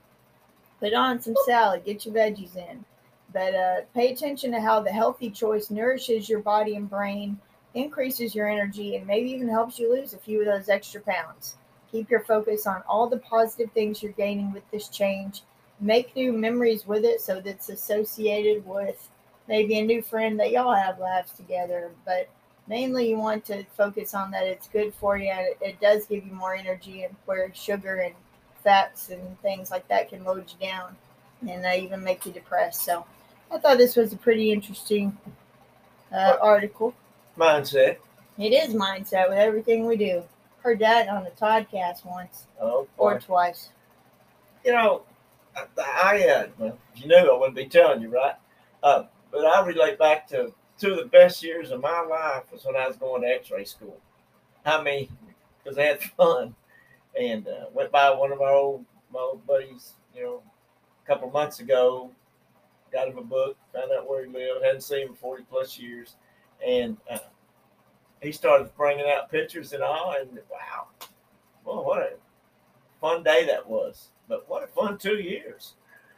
Put 0.79 0.93
on 0.93 1.19
some 1.21 1.35
salad, 1.45 1.83
get 1.83 2.05
your 2.05 2.13
veggies 2.15 2.55
in. 2.55 2.85
But 3.33 3.55
uh, 3.55 3.81
pay 3.93 4.11
attention 4.11 4.51
to 4.51 4.61
how 4.61 4.81
the 4.81 4.91
healthy 4.91 5.29
choice 5.29 5.71
nourishes 5.71 6.29
your 6.29 6.41
body 6.41 6.75
and 6.75 6.89
brain 6.89 7.39
increases 7.73 8.35
your 8.35 8.49
energy, 8.49 8.95
and 8.95 9.07
maybe 9.07 9.31
even 9.31 9.47
helps 9.47 9.79
you 9.79 9.93
lose 9.93 10.13
a 10.13 10.17
few 10.17 10.39
of 10.39 10.45
those 10.45 10.69
extra 10.69 11.01
pounds. 11.01 11.55
Keep 11.91 12.09
your 12.09 12.21
focus 12.21 12.67
on 12.67 12.83
all 12.87 13.07
the 13.07 13.17
positive 13.17 13.71
things 13.71 14.01
you're 14.01 14.11
gaining 14.13 14.51
with 14.53 14.69
this 14.71 14.87
change. 14.87 15.43
Make 15.79 16.15
new 16.15 16.31
memories 16.31 16.85
with 16.85 17.03
it 17.03 17.21
so 17.21 17.41
that's 17.41 17.69
associated 17.69 18.65
with 18.65 19.09
maybe 19.47 19.79
a 19.79 19.83
new 19.83 20.01
friend 20.01 20.39
that 20.39 20.51
y'all 20.51 20.73
have 20.73 20.99
laughs 20.99 21.31
together. 21.31 21.91
But 22.05 22.29
mainly, 22.67 23.09
you 23.09 23.17
want 23.17 23.43
to 23.45 23.63
focus 23.77 24.13
on 24.13 24.31
that 24.31 24.45
it's 24.45 24.67
good 24.67 24.93
for 24.93 25.17
you 25.17 25.31
and 25.31 25.47
it, 25.59 25.81
does 25.81 26.05
give 26.05 26.25
you 26.25 26.33
more 26.33 26.55
energy, 26.55 27.03
and 27.03 27.15
where 27.25 27.51
sugar 27.53 27.95
and 27.95 28.15
fats 28.63 29.09
and 29.09 29.39
things 29.41 29.71
like 29.71 29.87
that 29.87 30.09
can 30.09 30.23
load 30.23 30.45
you 30.49 30.65
down 30.65 30.95
and 31.49 31.65
uh, 31.65 31.71
even 31.75 32.03
make 32.03 32.25
you 32.25 32.31
depressed. 32.31 32.83
So, 32.83 33.05
I 33.51 33.57
thought 33.57 33.77
this 33.77 33.97
was 33.97 34.13
a 34.13 34.17
pretty 34.17 34.51
interesting 34.51 35.17
uh, 36.13 36.37
article. 36.41 36.93
Mindset. 37.41 37.97
It 38.37 38.53
is 38.53 38.75
mindset 38.75 39.27
with 39.29 39.39
everything 39.39 39.87
we 39.87 39.97
do. 39.97 40.21
Heard 40.61 40.77
that 40.79 41.09
on 41.09 41.23
the 41.23 41.31
podcast 41.31 42.05
once 42.05 42.45
Oh, 42.61 42.87
or 42.99 43.19
twice. 43.19 43.69
you 44.63 44.71
know, 44.71 45.01
I, 45.55 45.65
I 45.79 46.27
uh, 46.29 46.47
well, 46.59 46.77
you 46.95 47.07
knew, 47.07 47.15
I 47.15 47.35
wouldn't 47.35 47.55
be 47.55 47.65
telling 47.65 48.03
you, 48.03 48.09
right? 48.09 48.35
Uh, 48.83 49.05
but 49.31 49.43
I 49.43 49.65
relate 49.65 49.97
back 49.97 50.27
to 50.29 50.53
two 50.79 50.91
of 50.91 50.97
the 50.97 51.05
best 51.05 51.41
years 51.41 51.71
of 51.71 51.81
my 51.81 52.01
life 52.01 52.43
was 52.51 52.63
when 52.63 52.75
I 52.75 52.87
was 52.87 52.95
going 52.97 53.23
to 53.23 53.27
X-ray 53.27 53.65
school. 53.65 53.97
I 54.63 54.83
mean, 54.83 55.09
because 55.63 55.79
I 55.79 55.83
had 55.83 56.03
fun, 56.03 56.53
and 57.19 57.47
uh, 57.47 57.65
went 57.73 57.91
by 57.91 58.11
one 58.11 58.31
of 58.31 58.39
our 58.41 58.53
old 58.53 58.85
my 59.11 59.19
old 59.19 59.47
buddies, 59.47 59.93
you 60.15 60.23
know, 60.23 60.43
a 61.03 61.07
couple 61.07 61.31
months 61.31 61.59
ago. 61.59 62.11
Got 62.93 63.07
him 63.07 63.17
a 63.17 63.23
book, 63.23 63.57
found 63.73 63.91
out 63.91 64.07
where 64.07 64.25
he 64.25 64.31
lived, 64.31 64.63
hadn't 64.63 64.81
seen 64.81 65.05
him 65.05 65.09
in 65.09 65.15
forty 65.15 65.43
plus 65.49 65.79
years, 65.79 66.15
and 66.65 66.97
uh, 67.09 67.17
he 68.21 68.31
started 68.31 68.69
bringing 68.77 69.05
out 69.09 69.31
pictures 69.31 69.73
and 69.73 69.83
all, 69.83 70.15
and 70.19 70.29
wow, 70.51 70.87
well, 71.65 71.83
what 71.83 72.01
a 72.01 72.13
fun 72.99 73.23
day 73.23 73.45
that 73.47 73.67
was. 73.67 74.09
But 74.27 74.47
what 74.47 74.63
a 74.63 74.67
fun 74.67 74.97
two 74.97 75.17
years. 75.17 75.73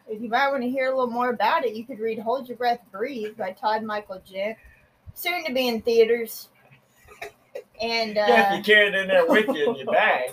If 0.08 0.22
you 0.22 0.30
might 0.30 0.50
want 0.50 0.64
to 0.64 0.70
hear 0.70 0.88
a 0.88 0.96
little 0.96 1.10
more 1.10 1.30
about 1.30 1.66
it, 1.66 1.76
you 1.76 1.86
could 1.86 2.00
read 2.00 2.20
Hold 2.20 2.48
Your 2.48 2.58
Breath, 2.58 2.82
Breathe 2.92 3.38
by 3.38 3.52
Todd 3.52 3.84
Michael 3.84 4.22
Gent, 4.30 4.58
soon 5.14 5.44
to 5.46 5.54
be 5.54 5.68
in 5.68 5.82
theaters. 5.82 6.50
And 7.82 8.16
yeah, 8.16 8.50
uh, 8.52 8.56
you 8.56 8.64
carry 8.64 8.88
it 8.88 8.96
in 8.96 9.08
there 9.08 9.28
with 9.28 9.48
you 9.48 9.72
in 9.72 9.76
your 9.76 9.94
bag. 9.94 10.32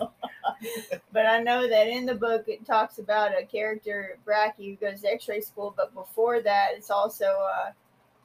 but 1.13 1.27
I 1.27 1.43
know 1.43 1.69
that 1.69 1.89
in 1.89 2.07
the 2.07 2.15
book 2.15 2.45
it 2.47 2.65
talks 2.65 2.99
about 2.99 3.33
a 3.39 3.45
character 3.45 4.19
Bracky 4.27 4.71
who 4.71 4.77
goes 4.77 5.03
to 5.03 5.09
X-ray 5.11 5.41
school, 5.41 5.75
but 5.77 5.93
before 5.93 6.41
that, 6.41 6.69
it's 6.77 6.91
also 6.91 7.25
uh, 7.25 7.71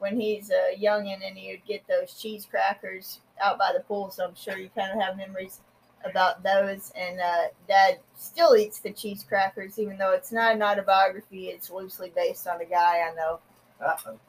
when 0.05 0.19
he's 0.19 0.51
a 0.51 0.77
youngin 0.79 1.25
and 1.25 1.35
he 1.35 1.49
would 1.49 1.65
get 1.65 1.81
those 1.87 2.13
cheese 2.13 2.45
crackers 2.45 3.21
out 3.41 3.57
by 3.57 3.71
the 3.75 3.79
pool. 3.79 4.11
So 4.11 4.23
I'm 4.23 4.35
sure 4.35 4.55
you 4.55 4.69
kind 4.75 4.91
of 4.91 5.03
have 5.03 5.17
memories 5.17 5.61
about 6.03 6.43
those. 6.43 6.91
And 6.95 7.19
uh, 7.19 7.47
Dad 7.67 7.97
still 8.15 8.55
eats 8.55 8.79
the 8.79 8.91
cheese 8.91 9.25
crackers, 9.27 9.79
even 9.79 9.97
though 9.97 10.11
it's 10.11 10.31
not 10.31 10.53
an 10.53 10.61
autobiography. 10.61 11.47
It's 11.47 11.71
loosely 11.71 12.11
based 12.15 12.47
on 12.47 12.61
a 12.61 12.65
guy 12.65 12.99
I 12.99 13.15
know. 13.15 13.39
Uh-oh. 13.83 14.19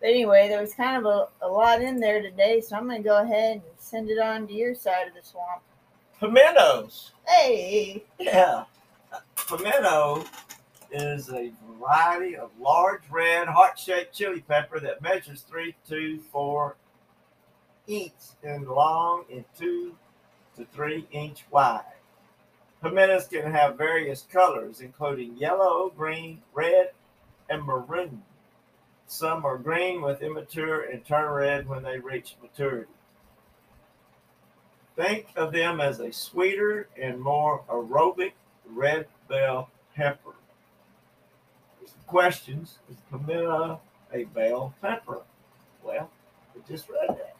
But 0.00 0.08
anyway, 0.08 0.48
there 0.48 0.60
was 0.62 0.74
kind 0.74 0.96
of 0.96 1.04
a, 1.04 1.28
a 1.44 1.48
lot 1.48 1.82
in 1.82 2.00
there 2.00 2.22
today, 2.22 2.62
so 2.62 2.76
I'm 2.76 2.88
going 2.88 3.02
to 3.02 3.06
go 3.06 3.22
ahead 3.22 3.56
and 3.56 3.62
send 3.78 4.08
it 4.08 4.18
on 4.18 4.46
to 4.46 4.54
your 4.54 4.74
side 4.74 5.06
of 5.06 5.14
the 5.14 5.22
swamp. 5.22 5.62
Pimentos. 6.18 7.10
Hey, 7.26 8.04
Yeah. 8.18 8.64
Pimento 9.48 10.24
is 10.94 11.28
a 11.30 11.52
variety 11.78 12.36
of 12.36 12.50
large 12.60 13.02
red 13.10 13.48
heart 13.48 13.78
shaped 13.78 14.14
chili 14.14 14.40
pepper 14.40 14.78
that 14.80 15.02
measures 15.02 15.42
three 15.42 15.74
to 15.88 16.18
four 16.32 16.76
inch 17.86 18.12
in 18.42 18.64
long 18.64 19.24
and 19.30 19.44
two 19.58 19.94
to 20.56 20.64
three 20.72 21.06
inch 21.10 21.44
wide. 21.50 21.82
Pimentos 22.82 23.28
can 23.28 23.50
have 23.50 23.78
various 23.78 24.22
colors, 24.30 24.80
including 24.80 25.36
yellow, 25.36 25.92
green, 25.96 26.42
red, 26.52 26.90
and 27.48 27.64
maroon. 27.64 28.22
Some 29.06 29.44
are 29.44 29.58
green 29.58 30.02
with 30.02 30.22
immature 30.22 30.82
and 30.82 31.04
turn 31.04 31.30
red 31.30 31.68
when 31.68 31.82
they 31.82 31.98
reach 31.98 32.36
maturity. 32.42 32.90
Think 34.96 35.26
of 35.34 35.52
them 35.52 35.80
as 35.80 35.98
a 35.98 36.12
sweeter 36.12 36.88
and 37.00 37.20
more 37.20 37.64
aerobic 37.68 38.32
red 38.66 39.06
bell 39.28 39.70
pepper. 39.96 40.33
Questions 42.06 42.78
Is 42.90 42.96
pimento 43.10 43.80
a 44.12 44.24
bell 44.24 44.74
pepper? 44.80 45.22
Well, 45.82 46.10
we 46.54 46.62
just 46.68 46.88
read 46.88 47.16
that. 47.16 47.36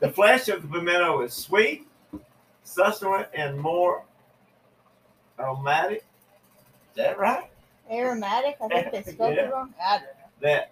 The 0.00 0.10
flesh 0.10 0.48
of 0.48 0.62
the 0.62 0.68
pimento 0.68 1.20
is 1.22 1.32
sweet, 1.32 1.86
succulent, 2.64 3.28
and 3.34 3.58
more 3.58 4.02
aromatic. 5.38 6.04
Is 6.90 6.96
that 6.96 7.18
right? 7.18 7.48
aromatic. 7.90 8.56
I 8.62 8.68
think 8.68 8.92
they 8.92 9.02
spelled 9.12 9.34
Yeah. 9.36 9.46
it 9.48 9.52
wrong. 9.52 9.74
I 9.82 9.96
don't 9.98 10.04
know. 10.04 10.10
That 10.40 10.70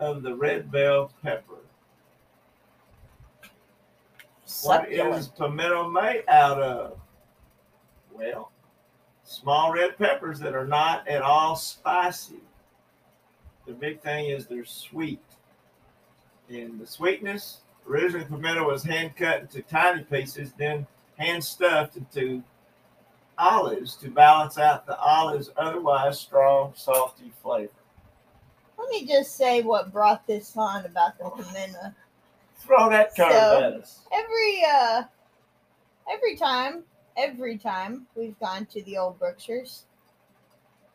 of 0.00 0.22
the 0.22 0.34
red 0.34 0.70
bell 0.70 1.10
pepper. 1.22 1.54
What 4.62 4.82
Succulent. 4.86 5.14
is 5.16 5.28
pimento 5.28 5.88
made 5.88 6.24
out 6.28 6.60
of? 6.60 6.98
Well, 8.12 8.50
small 9.34 9.72
red 9.72 9.96
peppers 9.98 10.38
that 10.40 10.54
are 10.54 10.66
not 10.66 11.06
at 11.08 11.22
all 11.22 11.56
spicy. 11.56 12.40
The 13.66 13.72
big 13.72 14.00
thing 14.00 14.26
is 14.26 14.46
they're 14.46 14.64
sweet. 14.64 15.22
And 16.48 16.78
the 16.78 16.86
sweetness, 16.86 17.60
originally 17.88 18.26
pimento 18.26 18.66
was 18.66 18.82
hand 18.82 19.16
cut 19.16 19.40
into 19.42 19.62
tiny 19.62 20.02
pieces, 20.02 20.52
then 20.58 20.86
hand 21.18 21.42
stuffed 21.42 21.96
into 21.96 22.42
olives 23.38 23.96
to 23.96 24.10
balance 24.10 24.58
out 24.58 24.86
the 24.86 24.98
olive's 24.98 25.50
otherwise 25.56 26.20
strong, 26.20 26.72
salty 26.76 27.32
flavor. 27.42 27.70
Let 28.78 28.90
me 28.90 29.06
just 29.06 29.36
say 29.36 29.62
what 29.62 29.92
brought 29.92 30.26
this 30.26 30.56
on 30.56 30.84
about 30.84 31.18
the 31.18 31.30
pimento. 31.30 31.94
Throw 32.58 32.90
that 32.90 33.16
curve 33.16 33.32
So- 33.32 33.62
at 33.62 33.72
us. 33.74 34.00
Every 34.12 34.62
uh, 34.70 35.02
every 36.12 36.36
time, 36.36 36.82
every 37.16 37.58
time 37.58 38.06
we've 38.14 38.38
gone 38.40 38.66
to 38.66 38.82
the 38.84 38.98
old 38.98 39.18
Brookshires, 39.18 39.82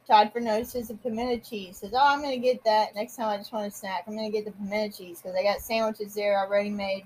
Toddford 0.08 0.44
notices 0.44 0.90
a 0.90 0.96
pimento 0.96 1.38
cheese. 1.48 1.78
Says, 1.78 1.94
"Oh, 1.94 2.02
I'm 2.02 2.22
gonna 2.22 2.38
get 2.38 2.64
that 2.64 2.96
next 2.96 3.16
time. 3.16 3.30
I 3.30 3.38
just 3.38 3.54
want 3.54 3.68
a 3.68 3.72
snack. 3.72 4.06
I'm 4.08 4.16
gonna 4.16 4.32
get 4.32 4.46
the 4.46 4.52
pimento 4.52 4.98
cheese 4.98 5.22
because 5.22 5.38
I 5.38 5.44
got 5.44 5.60
sandwiches 5.60 6.16
there 6.16 6.40
already 6.40 6.72
made 6.72 7.06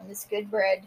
on 0.00 0.08
this 0.08 0.24
good 0.24 0.50
bread." 0.50 0.84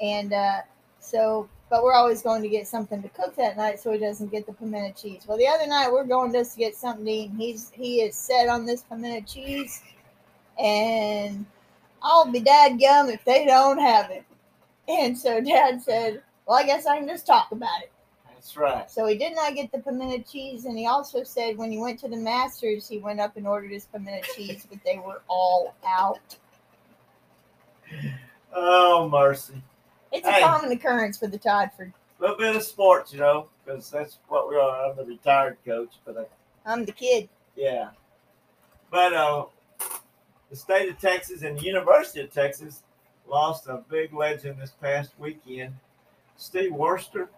And 0.00 0.32
uh, 0.32 0.62
so, 0.98 1.48
but 1.68 1.82
we're 1.82 1.92
always 1.92 2.22
going 2.22 2.42
to 2.42 2.48
get 2.48 2.66
something 2.66 3.02
to 3.02 3.08
cook 3.10 3.36
that 3.36 3.56
night, 3.56 3.80
so 3.80 3.92
he 3.92 3.98
doesn't 3.98 4.30
get 4.30 4.46
the 4.46 4.52
pimento 4.52 4.94
cheese. 4.98 5.24
Well, 5.26 5.36
the 5.36 5.46
other 5.46 5.66
night 5.66 5.92
we're 5.92 6.04
going 6.04 6.32
just 6.32 6.52
to 6.52 6.58
get 6.58 6.74
something 6.74 7.04
to 7.04 7.10
eat, 7.10 7.30
and 7.30 7.38
he's 7.38 7.70
he 7.74 8.00
is 8.00 8.16
set 8.16 8.48
on 8.48 8.64
this 8.64 8.82
pimento 8.82 9.26
cheese, 9.26 9.82
and 10.58 11.44
I'll 12.02 12.30
be 12.30 12.40
dadgum 12.40 13.12
if 13.12 13.24
they 13.24 13.44
don't 13.44 13.78
have 13.78 14.10
it. 14.10 14.24
And 14.88 15.16
so 15.16 15.40
Dad 15.40 15.82
said, 15.82 16.22
Well, 16.46 16.58
I 16.58 16.64
guess 16.64 16.86
I 16.86 16.98
can 16.98 17.06
just 17.08 17.26
talk 17.26 17.52
about 17.52 17.82
it. 17.82 17.92
That's 18.28 18.56
right. 18.56 18.90
So 18.90 19.06
he 19.06 19.16
did 19.16 19.34
not 19.36 19.54
get 19.54 19.70
the 19.70 19.78
pimento 19.78 20.22
cheese, 20.28 20.64
and 20.64 20.76
he 20.76 20.86
also 20.86 21.22
said 21.22 21.56
when 21.56 21.70
he 21.70 21.78
went 21.78 22.00
to 22.00 22.08
the 22.08 22.16
Masters, 22.16 22.88
he 22.88 22.98
went 22.98 23.20
up 23.20 23.36
and 23.36 23.46
ordered 23.46 23.70
his 23.70 23.86
pimento 23.86 24.26
cheese, 24.34 24.66
but 24.68 24.78
they 24.84 24.98
were 24.98 25.22
all 25.28 25.74
out. 25.86 26.36
Oh, 28.54 29.08
mercy. 29.08 29.62
It's 30.10 30.26
a 30.26 30.32
Hey. 30.32 30.40
common 30.42 30.72
occurrence 30.72 31.18
for 31.18 31.26
the 31.26 31.38
Toddford. 31.38 31.92
A 32.18 32.22
little 32.22 32.36
bit 32.36 32.54
of 32.56 32.62
sports, 32.62 33.12
you 33.12 33.20
know, 33.20 33.48
because 33.64 33.90
that's 33.90 34.18
what 34.28 34.48
we 34.48 34.56
are. 34.56 34.90
I'm 34.90 34.96
the 34.96 35.04
retired 35.04 35.56
coach, 35.64 35.94
but 36.04 36.16
uh, 36.16 36.24
I'm 36.66 36.84
the 36.84 36.92
kid. 36.92 37.28
yeah. 37.56 37.90
But 38.90 39.14
uh, 39.14 39.46
the 40.50 40.56
state 40.56 40.90
of 40.90 40.98
Texas 40.98 41.42
and 41.42 41.58
the 41.58 41.62
University 41.62 42.20
of 42.20 42.30
Texas 42.30 42.82
lost 43.26 43.66
a 43.68 43.78
big 43.88 44.12
legend 44.12 44.60
this 44.60 44.72
past 44.82 45.12
weekend. 45.18 45.74
Steve 46.36 46.72
Worster, 46.72 47.28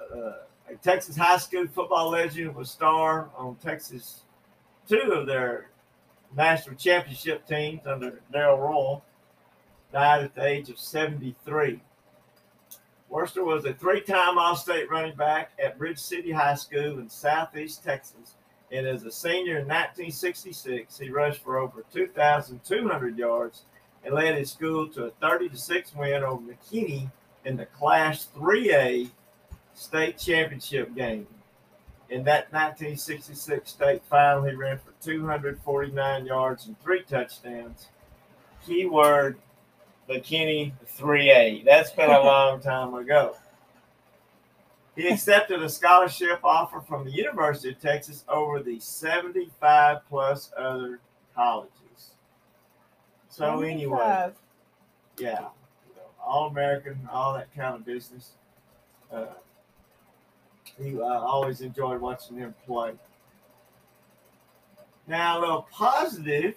uh, 0.00 0.32
a 0.68 0.76
Texas 0.82 1.16
high 1.16 1.38
school 1.38 1.66
football 1.66 2.10
legend, 2.10 2.54
was 2.54 2.70
star 2.70 3.30
on 3.36 3.56
Texas 3.56 4.22
two 4.88 5.12
of 5.12 5.26
their 5.26 5.70
national 6.36 6.76
championship 6.76 7.46
teams 7.46 7.86
under 7.86 8.20
Darrell 8.32 8.58
Royal. 8.58 9.04
died 9.92 10.24
at 10.24 10.34
the 10.34 10.44
age 10.44 10.68
of 10.68 10.78
73. 10.78 11.80
Worster 13.08 13.42
was 13.42 13.64
a 13.64 13.72
three 13.72 14.02
time 14.02 14.36
All 14.38 14.54
State 14.54 14.90
running 14.90 15.16
back 15.16 15.52
at 15.62 15.78
Bridge 15.78 15.98
City 15.98 16.30
High 16.30 16.54
School 16.54 16.98
in 16.98 17.08
Southeast 17.08 17.82
Texas. 17.82 18.34
And 18.70 18.86
as 18.86 19.04
a 19.04 19.10
senior 19.10 19.58
in 19.58 19.66
1966, 19.66 20.98
he 20.98 21.08
rushed 21.08 21.42
for 21.42 21.56
over 21.56 21.86
2,200 21.90 23.16
yards 23.16 23.62
and 24.04 24.14
led 24.14 24.36
his 24.36 24.50
school 24.50 24.88
to 24.88 25.06
a 25.06 25.10
30 25.10 25.56
6 25.56 25.94
win 25.94 26.22
over 26.22 26.42
McKinney 26.42 27.10
in 27.48 27.56
the 27.56 27.64
Class 27.64 28.28
3A 28.36 29.10
state 29.74 30.18
championship 30.18 30.94
game. 30.94 31.26
In 32.10 32.22
that 32.24 32.52
1966 32.52 33.70
state 33.70 34.02
final, 34.04 34.44
he 34.44 34.54
ran 34.54 34.78
for 34.78 34.92
249 35.02 36.26
yards 36.26 36.66
and 36.66 36.78
three 36.80 37.02
touchdowns. 37.02 37.88
Keyword 38.66 39.38
McKinney 40.08 40.72
3A. 40.98 41.64
That's 41.64 41.90
been 41.90 42.10
a 42.10 42.20
long 42.20 42.60
time 42.62 42.92
ago. 42.94 43.36
He 44.94 45.08
accepted 45.08 45.62
a 45.62 45.68
scholarship 45.70 46.40
offer 46.44 46.80
from 46.80 47.04
the 47.04 47.12
University 47.12 47.70
of 47.70 47.80
Texas 47.80 48.24
over 48.28 48.62
the 48.62 48.78
75 48.78 49.98
plus 50.08 50.50
other 50.56 51.00
colleges. 51.34 51.70
So, 53.30 53.60
anyway, 53.60 54.32
yeah, 55.18 55.28
you 55.28 55.32
know, 55.32 55.52
all 56.28 56.48
American, 56.48 57.08
all 57.10 57.34
that 57.34 57.52
kind 57.56 57.74
of 57.74 57.84
business. 57.84 58.32
Uh, 59.12 59.26
he 60.78 60.98
uh, 61.00 61.02
always 61.04 61.60
enjoyed 61.62 62.00
watching 62.00 62.36
him 62.36 62.54
play. 62.66 62.92
Now, 65.06 65.38
a 65.38 65.40
little 65.40 65.66
positive 65.72 66.54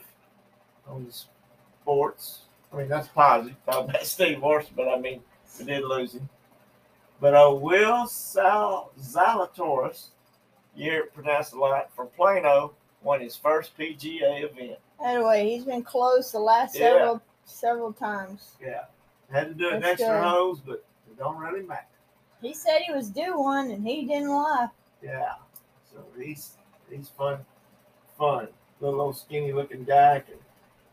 on 0.88 1.06
the 1.06 1.14
sports. 1.14 2.42
I 2.74 2.78
mean, 2.78 2.90
that's 2.90 3.08
positive. 3.08 3.56
Talk 3.66 3.90
about 3.90 4.06
Steve 4.06 4.40
Morrison, 4.40 4.74
but 4.76 4.90
I 4.90 5.00
mean, 5.00 5.22
we 5.58 5.66
did 5.66 5.84
lose 5.86 6.14
him. 6.14 6.28
But 7.22 7.34
uh, 7.34 7.54
Will 7.54 8.08
Sal- 8.08 8.92
Zalatoris, 9.00 10.08
you 10.76 11.06
pronounced 11.14 11.54
a 11.54 11.60
lot, 11.60 11.96
from 11.96 12.08
Plano, 12.18 12.74
won 13.04 13.22
his 13.22 13.36
first 13.36 13.78
PGA 13.78 14.44
event. 14.44 14.80
Anyway, 15.04 15.50
he's 15.50 15.64
been 15.64 15.84
close 15.84 16.32
the 16.32 16.40
last 16.40 16.76
Yeah. 16.76 16.90
several 16.92 17.22
several 17.46 17.94
times. 17.94 18.52
Yeah. 18.62 18.84
Had 19.32 19.48
to 19.50 19.54
do 19.54 19.70
it 19.70 19.84
extra 19.84 20.08
good. 20.08 20.24
holes, 20.24 20.60
but 20.60 20.84
it 21.08 21.18
don't 21.18 21.38
really 21.38 21.66
matter. 21.66 21.86
He 22.42 22.54
said 22.54 22.82
he 22.86 22.94
was 22.94 23.10
due 23.10 23.40
one, 23.40 23.72
and 23.72 23.86
he 23.86 24.06
didn't 24.06 24.30
lie. 24.30 24.68
Yeah. 25.02 25.34
So 25.92 26.04
he's 26.20 26.58
he's 26.90 27.10
fun, 27.10 27.40
fun. 28.18 28.48
Little 28.80 29.02
old 29.02 29.18
skinny 29.18 29.54
looking 29.54 29.84
guy 29.84 30.24
can 30.26 30.38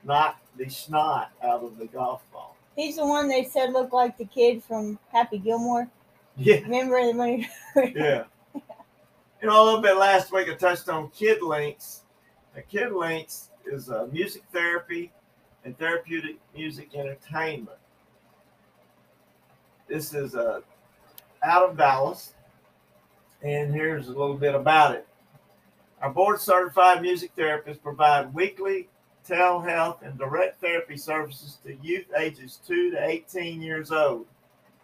knock 0.05 0.41
the 0.57 0.69
snot 0.69 1.31
out 1.43 1.63
of 1.63 1.79
the 1.79 1.87
golf 1.87 2.23
ball. 2.33 2.57
He's 2.77 2.97
the 2.97 3.07
one 3.07 3.29
they 3.29 3.45
said 3.45 3.73
looked 3.73 3.93
like 3.93 4.17
the 4.19 4.25
kid 4.25 4.63
from 4.63 4.99
Happy 5.11 5.39
Gilmore. 5.39 5.89
Yeah. 6.37 6.61
Remember 6.61 7.01
the 7.13 7.37
he 7.75 7.93
Yeah. 7.97 8.25
You 8.55 9.49
know, 9.49 9.63
a 9.63 9.65
little 9.65 9.81
bit 9.81 9.97
last 9.97 10.33
week 10.33 10.49
I 10.49 10.55
touched 10.55 10.89
on 10.89 11.11
Kid 11.11 11.43
Links. 11.43 12.03
Now, 12.55 12.63
Kid 12.69 12.93
Links 12.93 13.51
is 13.67 13.89
uh, 13.89 14.09
music 14.13 14.43
therapy 14.53 15.13
and 15.65 15.79
therapeutic 15.79 16.39
music 16.57 16.95
entertainment. 16.95 17.79
This 19.89 20.13
is 20.13 20.35
uh, 20.35 20.61
out 21.43 21.71
of 21.71 21.77
Dallas, 21.79 22.35
and 23.43 23.73
here's 23.73 24.09
a 24.09 24.13
little 24.13 24.37
bit 24.37 24.55
about 24.55 24.95
it. 24.95 25.07
Our 26.03 26.11
board 26.11 26.41
certified 26.41 27.01
music 27.01 27.35
therapists 27.35 27.83
provide 27.83 28.35
weekly 28.35 28.89
telehealth 29.27 30.03
and 30.03 30.19
direct 30.19 30.61
therapy 30.61 30.97
services 30.97 31.59
to 31.65 31.75
youth 31.83 32.07
ages 32.19 32.61
2 32.67 32.93
to 32.93 33.07
18 33.07 33.63
years 33.63 33.91
old. 33.91 34.27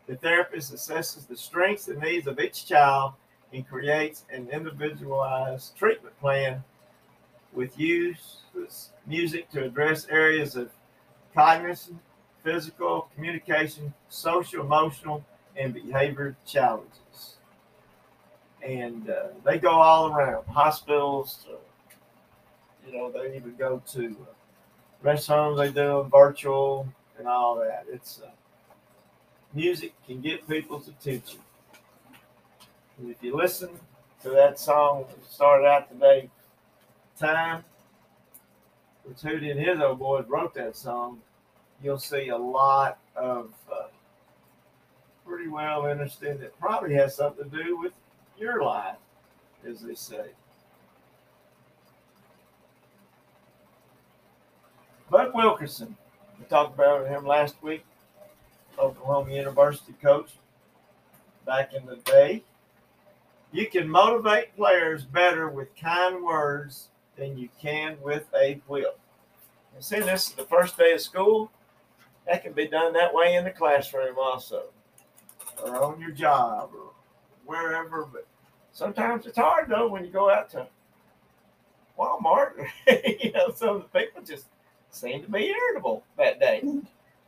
The 0.07 0.17
therapist 0.17 0.73
assesses 0.73 1.27
the 1.27 1.37
strengths 1.37 1.89
and 1.89 2.01
needs 2.01 2.27
of 2.27 2.41
each 2.41 2.67
child 2.67 3.13
and 3.53 3.69
creates 3.69 4.25
an 4.31 4.49
individualized 4.51 5.77
treatment 5.77 6.19
plan 6.19 6.65
with 7.53 7.79
use 7.79 8.39
music 9.07 9.51
to 9.51 9.65
address 9.65 10.07
areas 10.09 10.57
of 10.57 10.71
cognition, 11.35 12.01
physical, 12.45 13.09
communication, 13.15 13.93
social, 14.09 14.61
emotional, 14.61 15.25
and 15.57 15.75
behavior 15.75 16.37
challenges. 16.47 17.39
And 18.63 19.11
uh, 19.11 19.29
they 19.45 19.59
go 19.59 19.71
all 19.71 20.13
around 20.13 20.47
hospitals. 20.47 21.47
Uh, 21.51 21.57
you 22.87 22.97
know, 22.97 23.11
they 23.11 23.37
even 23.37 23.57
go 23.57 23.83
to 23.93 24.07
uh, 24.07 24.33
rest 25.03 25.27
homes. 25.27 25.59
They 25.59 25.69
do 25.69 26.03
them 26.03 26.11
virtual 26.11 26.87
and 27.19 27.27
all 27.27 27.57
that. 27.57 27.87
It's 27.91 28.21
uh, 28.25 28.31
music 29.53 29.95
can 30.07 30.21
get 30.21 30.49
people's 30.49 30.89
attention. 30.89 31.41
And 32.99 33.11
if 33.11 33.23
you 33.23 33.37
listen 33.37 33.71
to 34.23 34.31
that 34.31 34.59
song 34.59 35.07
that 35.09 35.33
started 35.33 35.67
out 35.67 35.91
today, 35.91 36.31
Time, 37.19 37.65
which 39.05 39.21
who 39.21 39.39
did 39.39 39.57
his 39.57 39.79
old 39.81 40.01
boys 40.01 40.25
wrote 40.27 40.53
that 40.55 40.75
song, 40.75 41.21
you'll 41.85 41.99
see 41.99 42.29
a 42.29 42.37
lot 42.37 42.99
of 43.15 43.53
uh, 43.71 43.87
pretty 45.27 45.49
well 45.49 45.87
interesting 45.87 46.39
that 46.39 46.59
probably 46.59 46.95
has 46.95 47.15
something 47.15 47.51
to 47.51 47.65
do 47.65 47.79
with 47.79 47.93
your 48.39 48.63
life, 48.63 48.97
as 49.69 49.81
they 49.81 49.95
say. 49.95 50.31
Bud 55.11 55.33
Wilkerson, 55.35 55.97
we 56.39 56.47
talked 56.47 56.75
about 56.75 57.07
him 57.07 57.27
last 57.27 57.63
week, 57.63 57.85
Oklahoma 58.79 59.33
University 59.33 59.95
coach 60.03 60.31
back 61.47 61.75
in 61.75 61.85
the 61.87 61.97
day. 61.97 62.43
You 63.53 63.69
can 63.69 63.89
motivate 63.89 64.57
players 64.57 65.05
better 65.05 65.49
with 65.49 65.77
kind 65.77 66.25
words 66.25 66.89
than 67.17 67.39
you 67.39 67.49
can 67.61 67.97
with 68.03 68.25
a 68.35 68.61
whip. 68.67 68.99
And 69.75 69.85
see, 69.85 70.01
this 70.01 70.29
is 70.29 70.35
the 70.35 70.45
first 70.45 70.77
day 70.77 70.93
of 70.93 71.01
school. 71.01 71.53
That 72.27 72.43
can 72.43 72.53
be 72.53 72.67
done 72.67 72.93
that 72.95 73.15
way 73.15 73.35
in 73.35 73.45
the 73.45 73.51
classroom 73.51 74.17
also, 74.19 74.65
or 75.63 75.83
on 75.83 76.01
your 76.01 76.11
job, 76.11 76.71
or 76.75 76.93
wherever. 77.45 78.07
But 78.07 78.27
sometimes 78.73 79.27
it's 79.27 79.39
hard 79.39 79.69
though 79.69 79.89
when 79.89 80.05
you 80.05 80.11
go 80.11 80.31
out 80.31 80.51
to 80.51 80.67
Walmart. 81.99 82.67
you 83.21 83.33
know, 83.33 83.51
some 83.55 83.77
of 83.77 83.83
the 83.83 84.01
people 84.01 84.23
just 84.23 84.47
seem 84.91 85.23
to 85.23 85.31
be 85.31 85.51
irritable 85.51 86.05
that 86.17 86.41
day. 86.41 86.63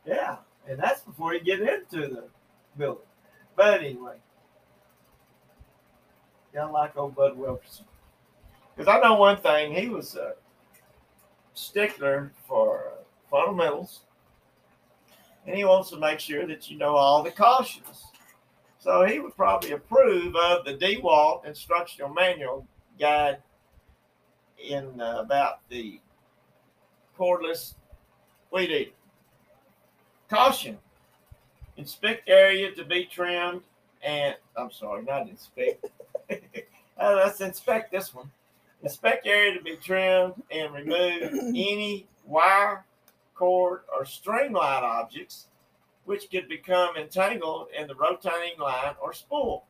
Yeah, 0.05 0.37
and 0.67 0.79
that's 0.79 1.01
before 1.01 1.33
you 1.33 1.41
get 1.41 1.59
into 1.59 2.07
the 2.07 2.23
building. 2.77 3.03
But 3.55 3.83
anyway, 3.83 4.15
gotta 6.53 6.71
like 6.71 6.97
old 6.97 7.15
Bud 7.15 7.37
Wilkerson. 7.37 7.85
Because 8.75 8.93
I 8.93 8.99
know 8.99 9.15
one 9.15 9.37
thing, 9.37 9.73
he 9.73 9.89
was 9.89 10.15
a 10.15 10.33
stickler 11.53 12.31
for 12.47 12.91
uh, 12.91 13.03
fundamentals, 13.29 14.01
and 15.47 15.55
he 15.55 15.63
wants 15.63 15.89
to 15.89 15.97
make 15.97 16.19
sure 16.19 16.45
that 16.45 16.69
you 16.69 16.77
know 16.77 16.95
all 16.95 17.23
the 17.23 17.31
cautions. 17.31 18.03
So 18.79 19.05
he 19.05 19.19
would 19.19 19.35
probably 19.35 19.71
approve 19.71 20.35
of 20.35 20.65
the 20.65 20.75
DeWalt 20.75 21.45
instructional 21.45 22.09
manual 22.09 22.67
guide 22.99 23.37
in 24.63 24.99
uh, 25.01 25.17
about 25.19 25.59
the 25.69 25.99
cordless 27.17 27.75
weed 28.51 28.69
eater. 28.69 28.91
Caution: 30.29 30.77
inspect 31.77 32.29
area 32.29 32.71
to 32.71 32.83
be 32.83 33.05
trimmed, 33.05 33.61
and 34.03 34.35
I'm 34.57 34.71
sorry, 34.71 35.03
not 35.03 35.29
inspect. 35.29 35.85
uh, 36.29 37.13
let's 37.15 37.39
inspect 37.39 37.91
this 37.91 38.13
one. 38.13 38.29
Inspect 38.83 39.25
area 39.25 39.57
to 39.57 39.63
be 39.63 39.77
trimmed 39.77 40.33
and 40.51 40.73
remove 40.73 41.33
any 41.33 42.05
wire, 42.25 42.85
cord, 43.37 43.81
or 43.93 44.05
string 44.05 44.53
line 44.53 44.83
objects 44.83 45.47
which 46.05 46.31
could 46.31 46.47
become 46.47 46.95
entangled 46.95 47.67
in 47.77 47.87
the 47.87 47.95
rotating 47.95 48.57
line 48.57 48.95
or 49.01 49.13
spool. 49.13 49.65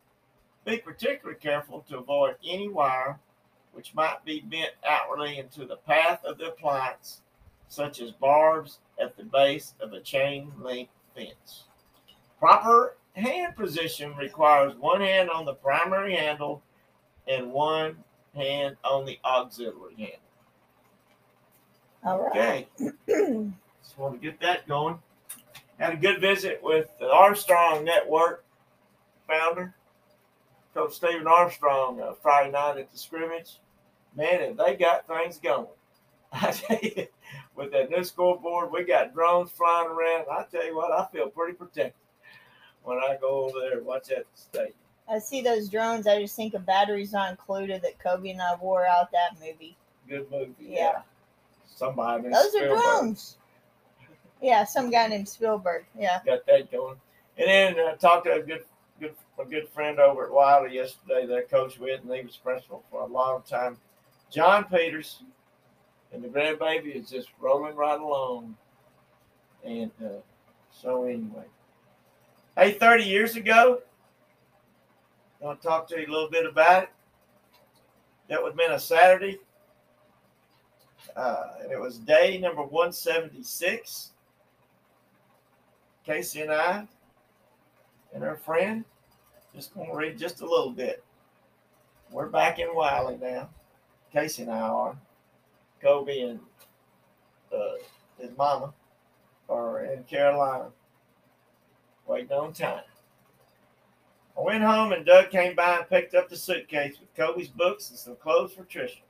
Be 0.65 0.77
particularly 0.77 1.39
careful 1.39 1.83
to 1.89 1.97
avoid 1.97 2.35
any 2.47 2.69
wire 2.69 3.19
which 3.71 3.93
might 3.93 4.23
be 4.25 4.41
bent 4.41 4.71
outwardly 4.87 5.37
into 5.37 5.65
the 5.65 5.75
path 5.75 6.23
of 6.25 6.37
the 6.37 6.47
appliance, 6.47 7.21
such 7.67 8.01
as 8.01 8.11
barbs 8.11 8.79
at 8.99 9.15
the 9.17 9.23
base 9.23 9.75
of 9.79 9.93
a 9.93 10.01
chain 10.01 10.51
link 10.59 10.89
fence. 11.15 11.65
Proper 12.39 12.97
hand 13.13 13.55
position 13.55 14.15
requires 14.15 14.75
one 14.75 15.01
hand 15.01 15.29
on 15.29 15.45
the 15.45 15.53
primary 15.53 16.15
handle 16.15 16.63
and 17.27 17.51
one 17.51 17.97
hand 18.35 18.77
on 18.83 19.05
the 19.05 19.19
auxiliary 19.25 19.95
handle. 19.95 20.26
All 22.07 22.29
right. 22.33 22.67
Okay, 22.79 22.93
just 23.83 23.97
want 23.97 24.13
to 24.13 24.25
get 24.25 24.39
that 24.39 24.65
going. 24.65 24.97
Had 25.77 25.93
a 25.93 25.97
good 25.97 26.21
visit 26.21 26.61
with 26.63 26.87
the 27.01 27.11
Armstrong 27.11 27.83
Network 27.83 28.45
founder, 29.27 29.75
Coach 30.73 30.93
Stephen 30.93 31.27
Armstrong, 31.27 31.99
uh, 31.99 32.13
Friday 32.13 32.51
night 32.51 32.77
at 32.77 32.89
the 32.93 32.97
scrimmage. 32.97 33.59
Man, 34.15 34.39
have 34.39 34.55
they 34.57 34.75
got 34.77 35.05
things 35.05 35.37
going. 35.37 35.67
I 36.31 36.51
tell 36.51 36.79
you, 36.81 37.07
with 37.57 37.73
that 37.73 37.89
new 37.89 38.05
scoreboard. 38.05 38.71
We 38.71 38.85
got 38.85 39.13
drones 39.13 39.51
flying 39.51 39.89
around. 39.89 40.27
I 40.31 40.45
tell 40.49 40.65
you 40.65 40.77
what, 40.77 40.93
I 40.93 41.05
feel 41.11 41.27
pretty 41.27 41.53
protected 41.57 41.93
when 42.83 42.99
I 42.99 43.17
go 43.19 43.43
over 43.43 43.59
there 43.59 43.79
and 43.79 43.85
watch 43.85 44.07
that 44.07 44.27
state. 44.33 44.75
I 45.09 45.19
see 45.19 45.41
those 45.41 45.67
drones. 45.67 46.07
I 46.07 46.21
just 46.21 46.37
think 46.37 46.53
of 46.53 46.65
batteries 46.65 47.11
not 47.11 47.31
included 47.31 47.81
that 47.81 47.99
Kobe 47.99 48.29
and 48.29 48.41
I 48.41 48.55
wore 48.55 48.85
out 48.85 49.11
that 49.11 49.39
movie. 49.41 49.75
Good 50.07 50.31
movie. 50.31 50.53
Yeah. 50.59 51.01
Somebody. 51.77 52.23
named 52.23 52.33
Those 52.33 52.45
are 52.45 52.49
Spielberg 52.49 52.81
drones. 52.81 53.37
Yeah, 54.41 54.63
some 54.63 54.89
guy 54.89 55.07
named 55.07 55.29
Spielberg. 55.29 55.85
Yeah. 55.95 56.19
Got 56.25 56.43
that 56.47 56.71
going. 56.71 56.95
And 57.37 57.47
then 57.47 57.85
I 57.85 57.93
talked 57.93 58.25
to 58.25 58.33
a 58.33 58.41
good, 58.41 58.63
good, 58.99 59.13
a 59.39 59.45
good 59.45 59.69
friend 59.69 59.99
over 59.99 60.25
at 60.25 60.31
Wylie 60.31 60.73
yesterday 60.73 61.27
that 61.27 61.37
I 61.37 61.41
coached 61.43 61.79
with, 61.79 62.01
and 62.01 62.11
he 62.11 62.23
was 62.23 62.35
principal 62.35 62.83
for 62.89 63.01
a 63.01 63.05
long 63.05 63.43
time. 63.43 63.77
John 64.31 64.63
Peters, 64.63 65.21
and 66.11 66.23
the 66.23 66.29
grandbaby 66.29 66.95
is 66.95 67.11
just 67.11 67.29
rolling 67.39 67.75
right 67.75 67.99
along. 67.99 68.57
And 69.63 69.91
uh, 70.03 70.21
so 70.71 71.03
anyway, 71.03 71.45
hey, 72.57 72.71
30 72.71 73.03
years 73.03 73.35
ago, 73.35 73.81
I 75.39 75.45
want 75.45 75.61
to 75.61 75.67
talk 75.67 75.87
to 75.89 75.99
you 75.99 76.07
a 76.07 76.11
little 76.11 76.31
bit 76.31 76.47
about 76.47 76.83
it. 76.83 76.89
That 78.29 78.41
would 78.41 78.53
have 78.53 78.57
been 78.57 78.71
a 78.71 78.79
Saturday. 78.79 79.37
Uh, 81.15 81.47
and 81.61 81.71
it 81.71 81.79
was 81.79 81.97
day 81.97 82.37
number 82.37 82.61
176. 82.61 84.11
Casey 86.05 86.41
and 86.41 86.51
I 86.51 86.87
and 88.13 88.23
her 88.23 88.37
friend 88.37 88.85
just 89.53 89.73
going 89.73 89.89
to 89.89 89.95
read 89.95 90.17
just 90.17 90.41
a 90.41 90.45
little 90.45 90.71
bit. 90.71 91.03
We're 92.11 92.27
back 92.27 92.59
in 92.59 92.73
Wylie 92.73 93.17
now. 93.19 93.49
Casey 94.13 94.43
and 94.43 94.51
I 94.51 94.59
are. 94.59 94.97
Kobe 95.81 96.21
and 96.21 96.39
uh, 97.53 97.75
his 98.19 98.31
mama 98.37 98.73
are 99.49 99.83
in 99.85 100.03
Carolina, 100.03 100.69
waiting 102.07 102.31
on 102.31 102.53
time. 102.53 102.83
I 104.37 104.41
went 104.41 104.63
home 104.63 104.91
and 104.91 105.05
Doug 105.05 105.29
came 105.31 105.55
by 105.55 105.77
and 105.77 105.89
picked 105.89 106.13
up 106.13 106.29
the 106.29 106.37
suitcase 106.37 106.99
with 106.99 107.13
Kobe's 107.15 107.47
books 107.47 107.89
and 107.89 107.97
some 107.97 108.15
clothes 108.15 108.53
for 108.53 108.63
Trisha. 108.63 109.01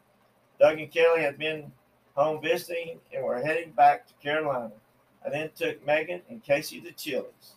Doug 0.59 0.79
and 0.79 0.91
Kelly 0.91 1.21
had 1.21 1.37
been 1.37 1.71
home 2.17 2.41
visiting 2.41 2.99
and 3.13 3.23
were 3.23 3.39
heading 3.39 3.71
back 3.71 4.07
to 4.07 4.13
Carolina. 4.15 4.71
I 5.25 5.29
then 5.29 5.51
took 5.55 5.85
Megan 5.85 6.21
and 6.29 6.43
Casey 6.43 6.81
to 6.81 6.91
Chili's. 6.91 7.55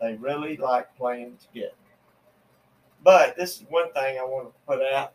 They 0.00 0.14
really 0.14 0.56
like 0.56 0.94
playing 0.96 1.38
together. 1.40 1.74
But 3.04 3.36
this 3.36 3.56
is 3.60 3.66
one 3.68 3.92
thing 3.92 4.18
I 4.18 4.24
want 4.24 4.48
to 4.48 4.54
put 4.66 4.82
out. 4.82 5.12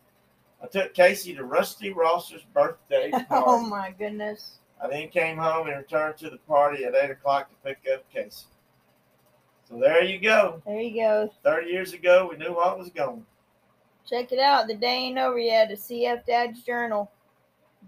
I 0.63 0.67
took 0.67 0.93
Casey 0.93 1.35
to 1.35 1.43
Rusty 1.43 1.91
Ross's 1.91 2.41
birthday 2.53 3.11
oh, 3.13 3.23
party. 3.25 3.45
Oh 3.47 3.59
my 3.67 3.93
goodness. 3.97 4.59
I 4.81 4.87
then 4.87 5.09
came 5.09 5.37
home 5.37 5.67
and 5.67 5.77
returned 5.77 6.17
to 6.19 6.29
the 6.29 6.37
party 6.37 6.85
at 6.85 6.95
8 6.95 7.11
o'clock 7.11 7.49
to 7.49 7.55
pick 7.67 7.79
up 7.93 8.09
Casey. 8.11 8.45
So 9.67 9.77
there 9.77 10.03
you 10.03 10.19
go. 10.19 10.61
There 10.65 10.79
you 10.79 11.01
go. 11.01 11.29
30 11.43 11.69
years 11.69 11.93
ago, 11.93 12.29
we 12.31 12.37
knew 12.37 12.53
what 12.53 12.79
was 12.79 12.89
going. 12.89 13.25
Check 14.09 14.31
it 14.31 14.39
out. 14.39 14.67
The 14.67 14.75
day 14.75 14.95
ain't 14.95 15.17
over 15.17 15.37
yet. 15.37 15.71
A 15.71 15.75
CF 15.75 16.25
Dad's 16.25 16.63
Journal. 16.63 17.11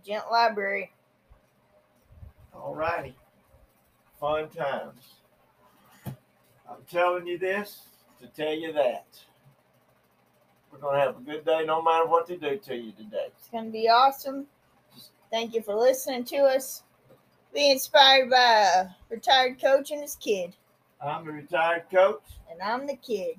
Gent 0.06 0.26
Library. 0.32 0.92
All 2.54 2.76
righty. 2.76 3.16
Fun 4.20 4.50
times. 4.50 5.02
I'm 6.06 6.84
telling 6.90 7.26
you 7.26 7.38
this 7.38 7.84
to 8.22 8.28
tell 8.28 8.54
you 8.54 8.74
that. 8.74 9.08
We're 10.72 10.80
going 10.80 10.96
to 10.96 11.02
have 11.02 11.18
a 11.18 11.22
good 11.22 11.46
day 11.46 11.64
no 11.66 11.82
matter 11.82 12.08
what 12.08 12.28
they 12.28 12.36
do 12.36 12.58
to 12.58 12.76
you 12.76 12.92
today. 12.92 13.28
It's 13.38 13.50
going 13.50 13.66
to 13.66 13.72
be 13.72 13.90
awesome. 13.90 14.46
Thank 15.32 15.54
you 15.54 15.62
for 15.62 15.76
listening 15.76 16.26
to 16.26 16.38
us. 16.38 16.84
Be 17.54 17.72
inspired 17.72 18.30
by 18.30 18.70
a 18.76 18.86
retired 19.10 19.60
coach 19.60 19.92
and 19.92 20.02
his 20.02 20.16
kid. 20.16 20.56
I'm 21.02 21.26
the 21.26 21.32
retired 21.32 21.86
coach. 21.92 22.24
And 22.52 22.62
I'm 22.62 22.86
the 22.86 22.96
kid. 22.98 23.36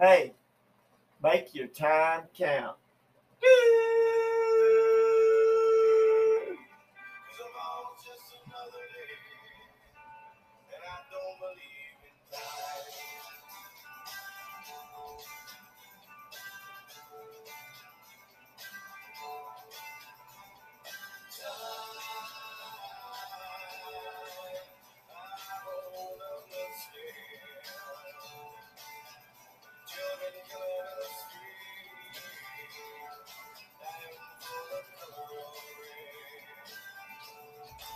Hey, 0.00 0.34
make 1.22 1.54
your 1.54 1.61
time 1.74 2.24
count. 2.36 2.76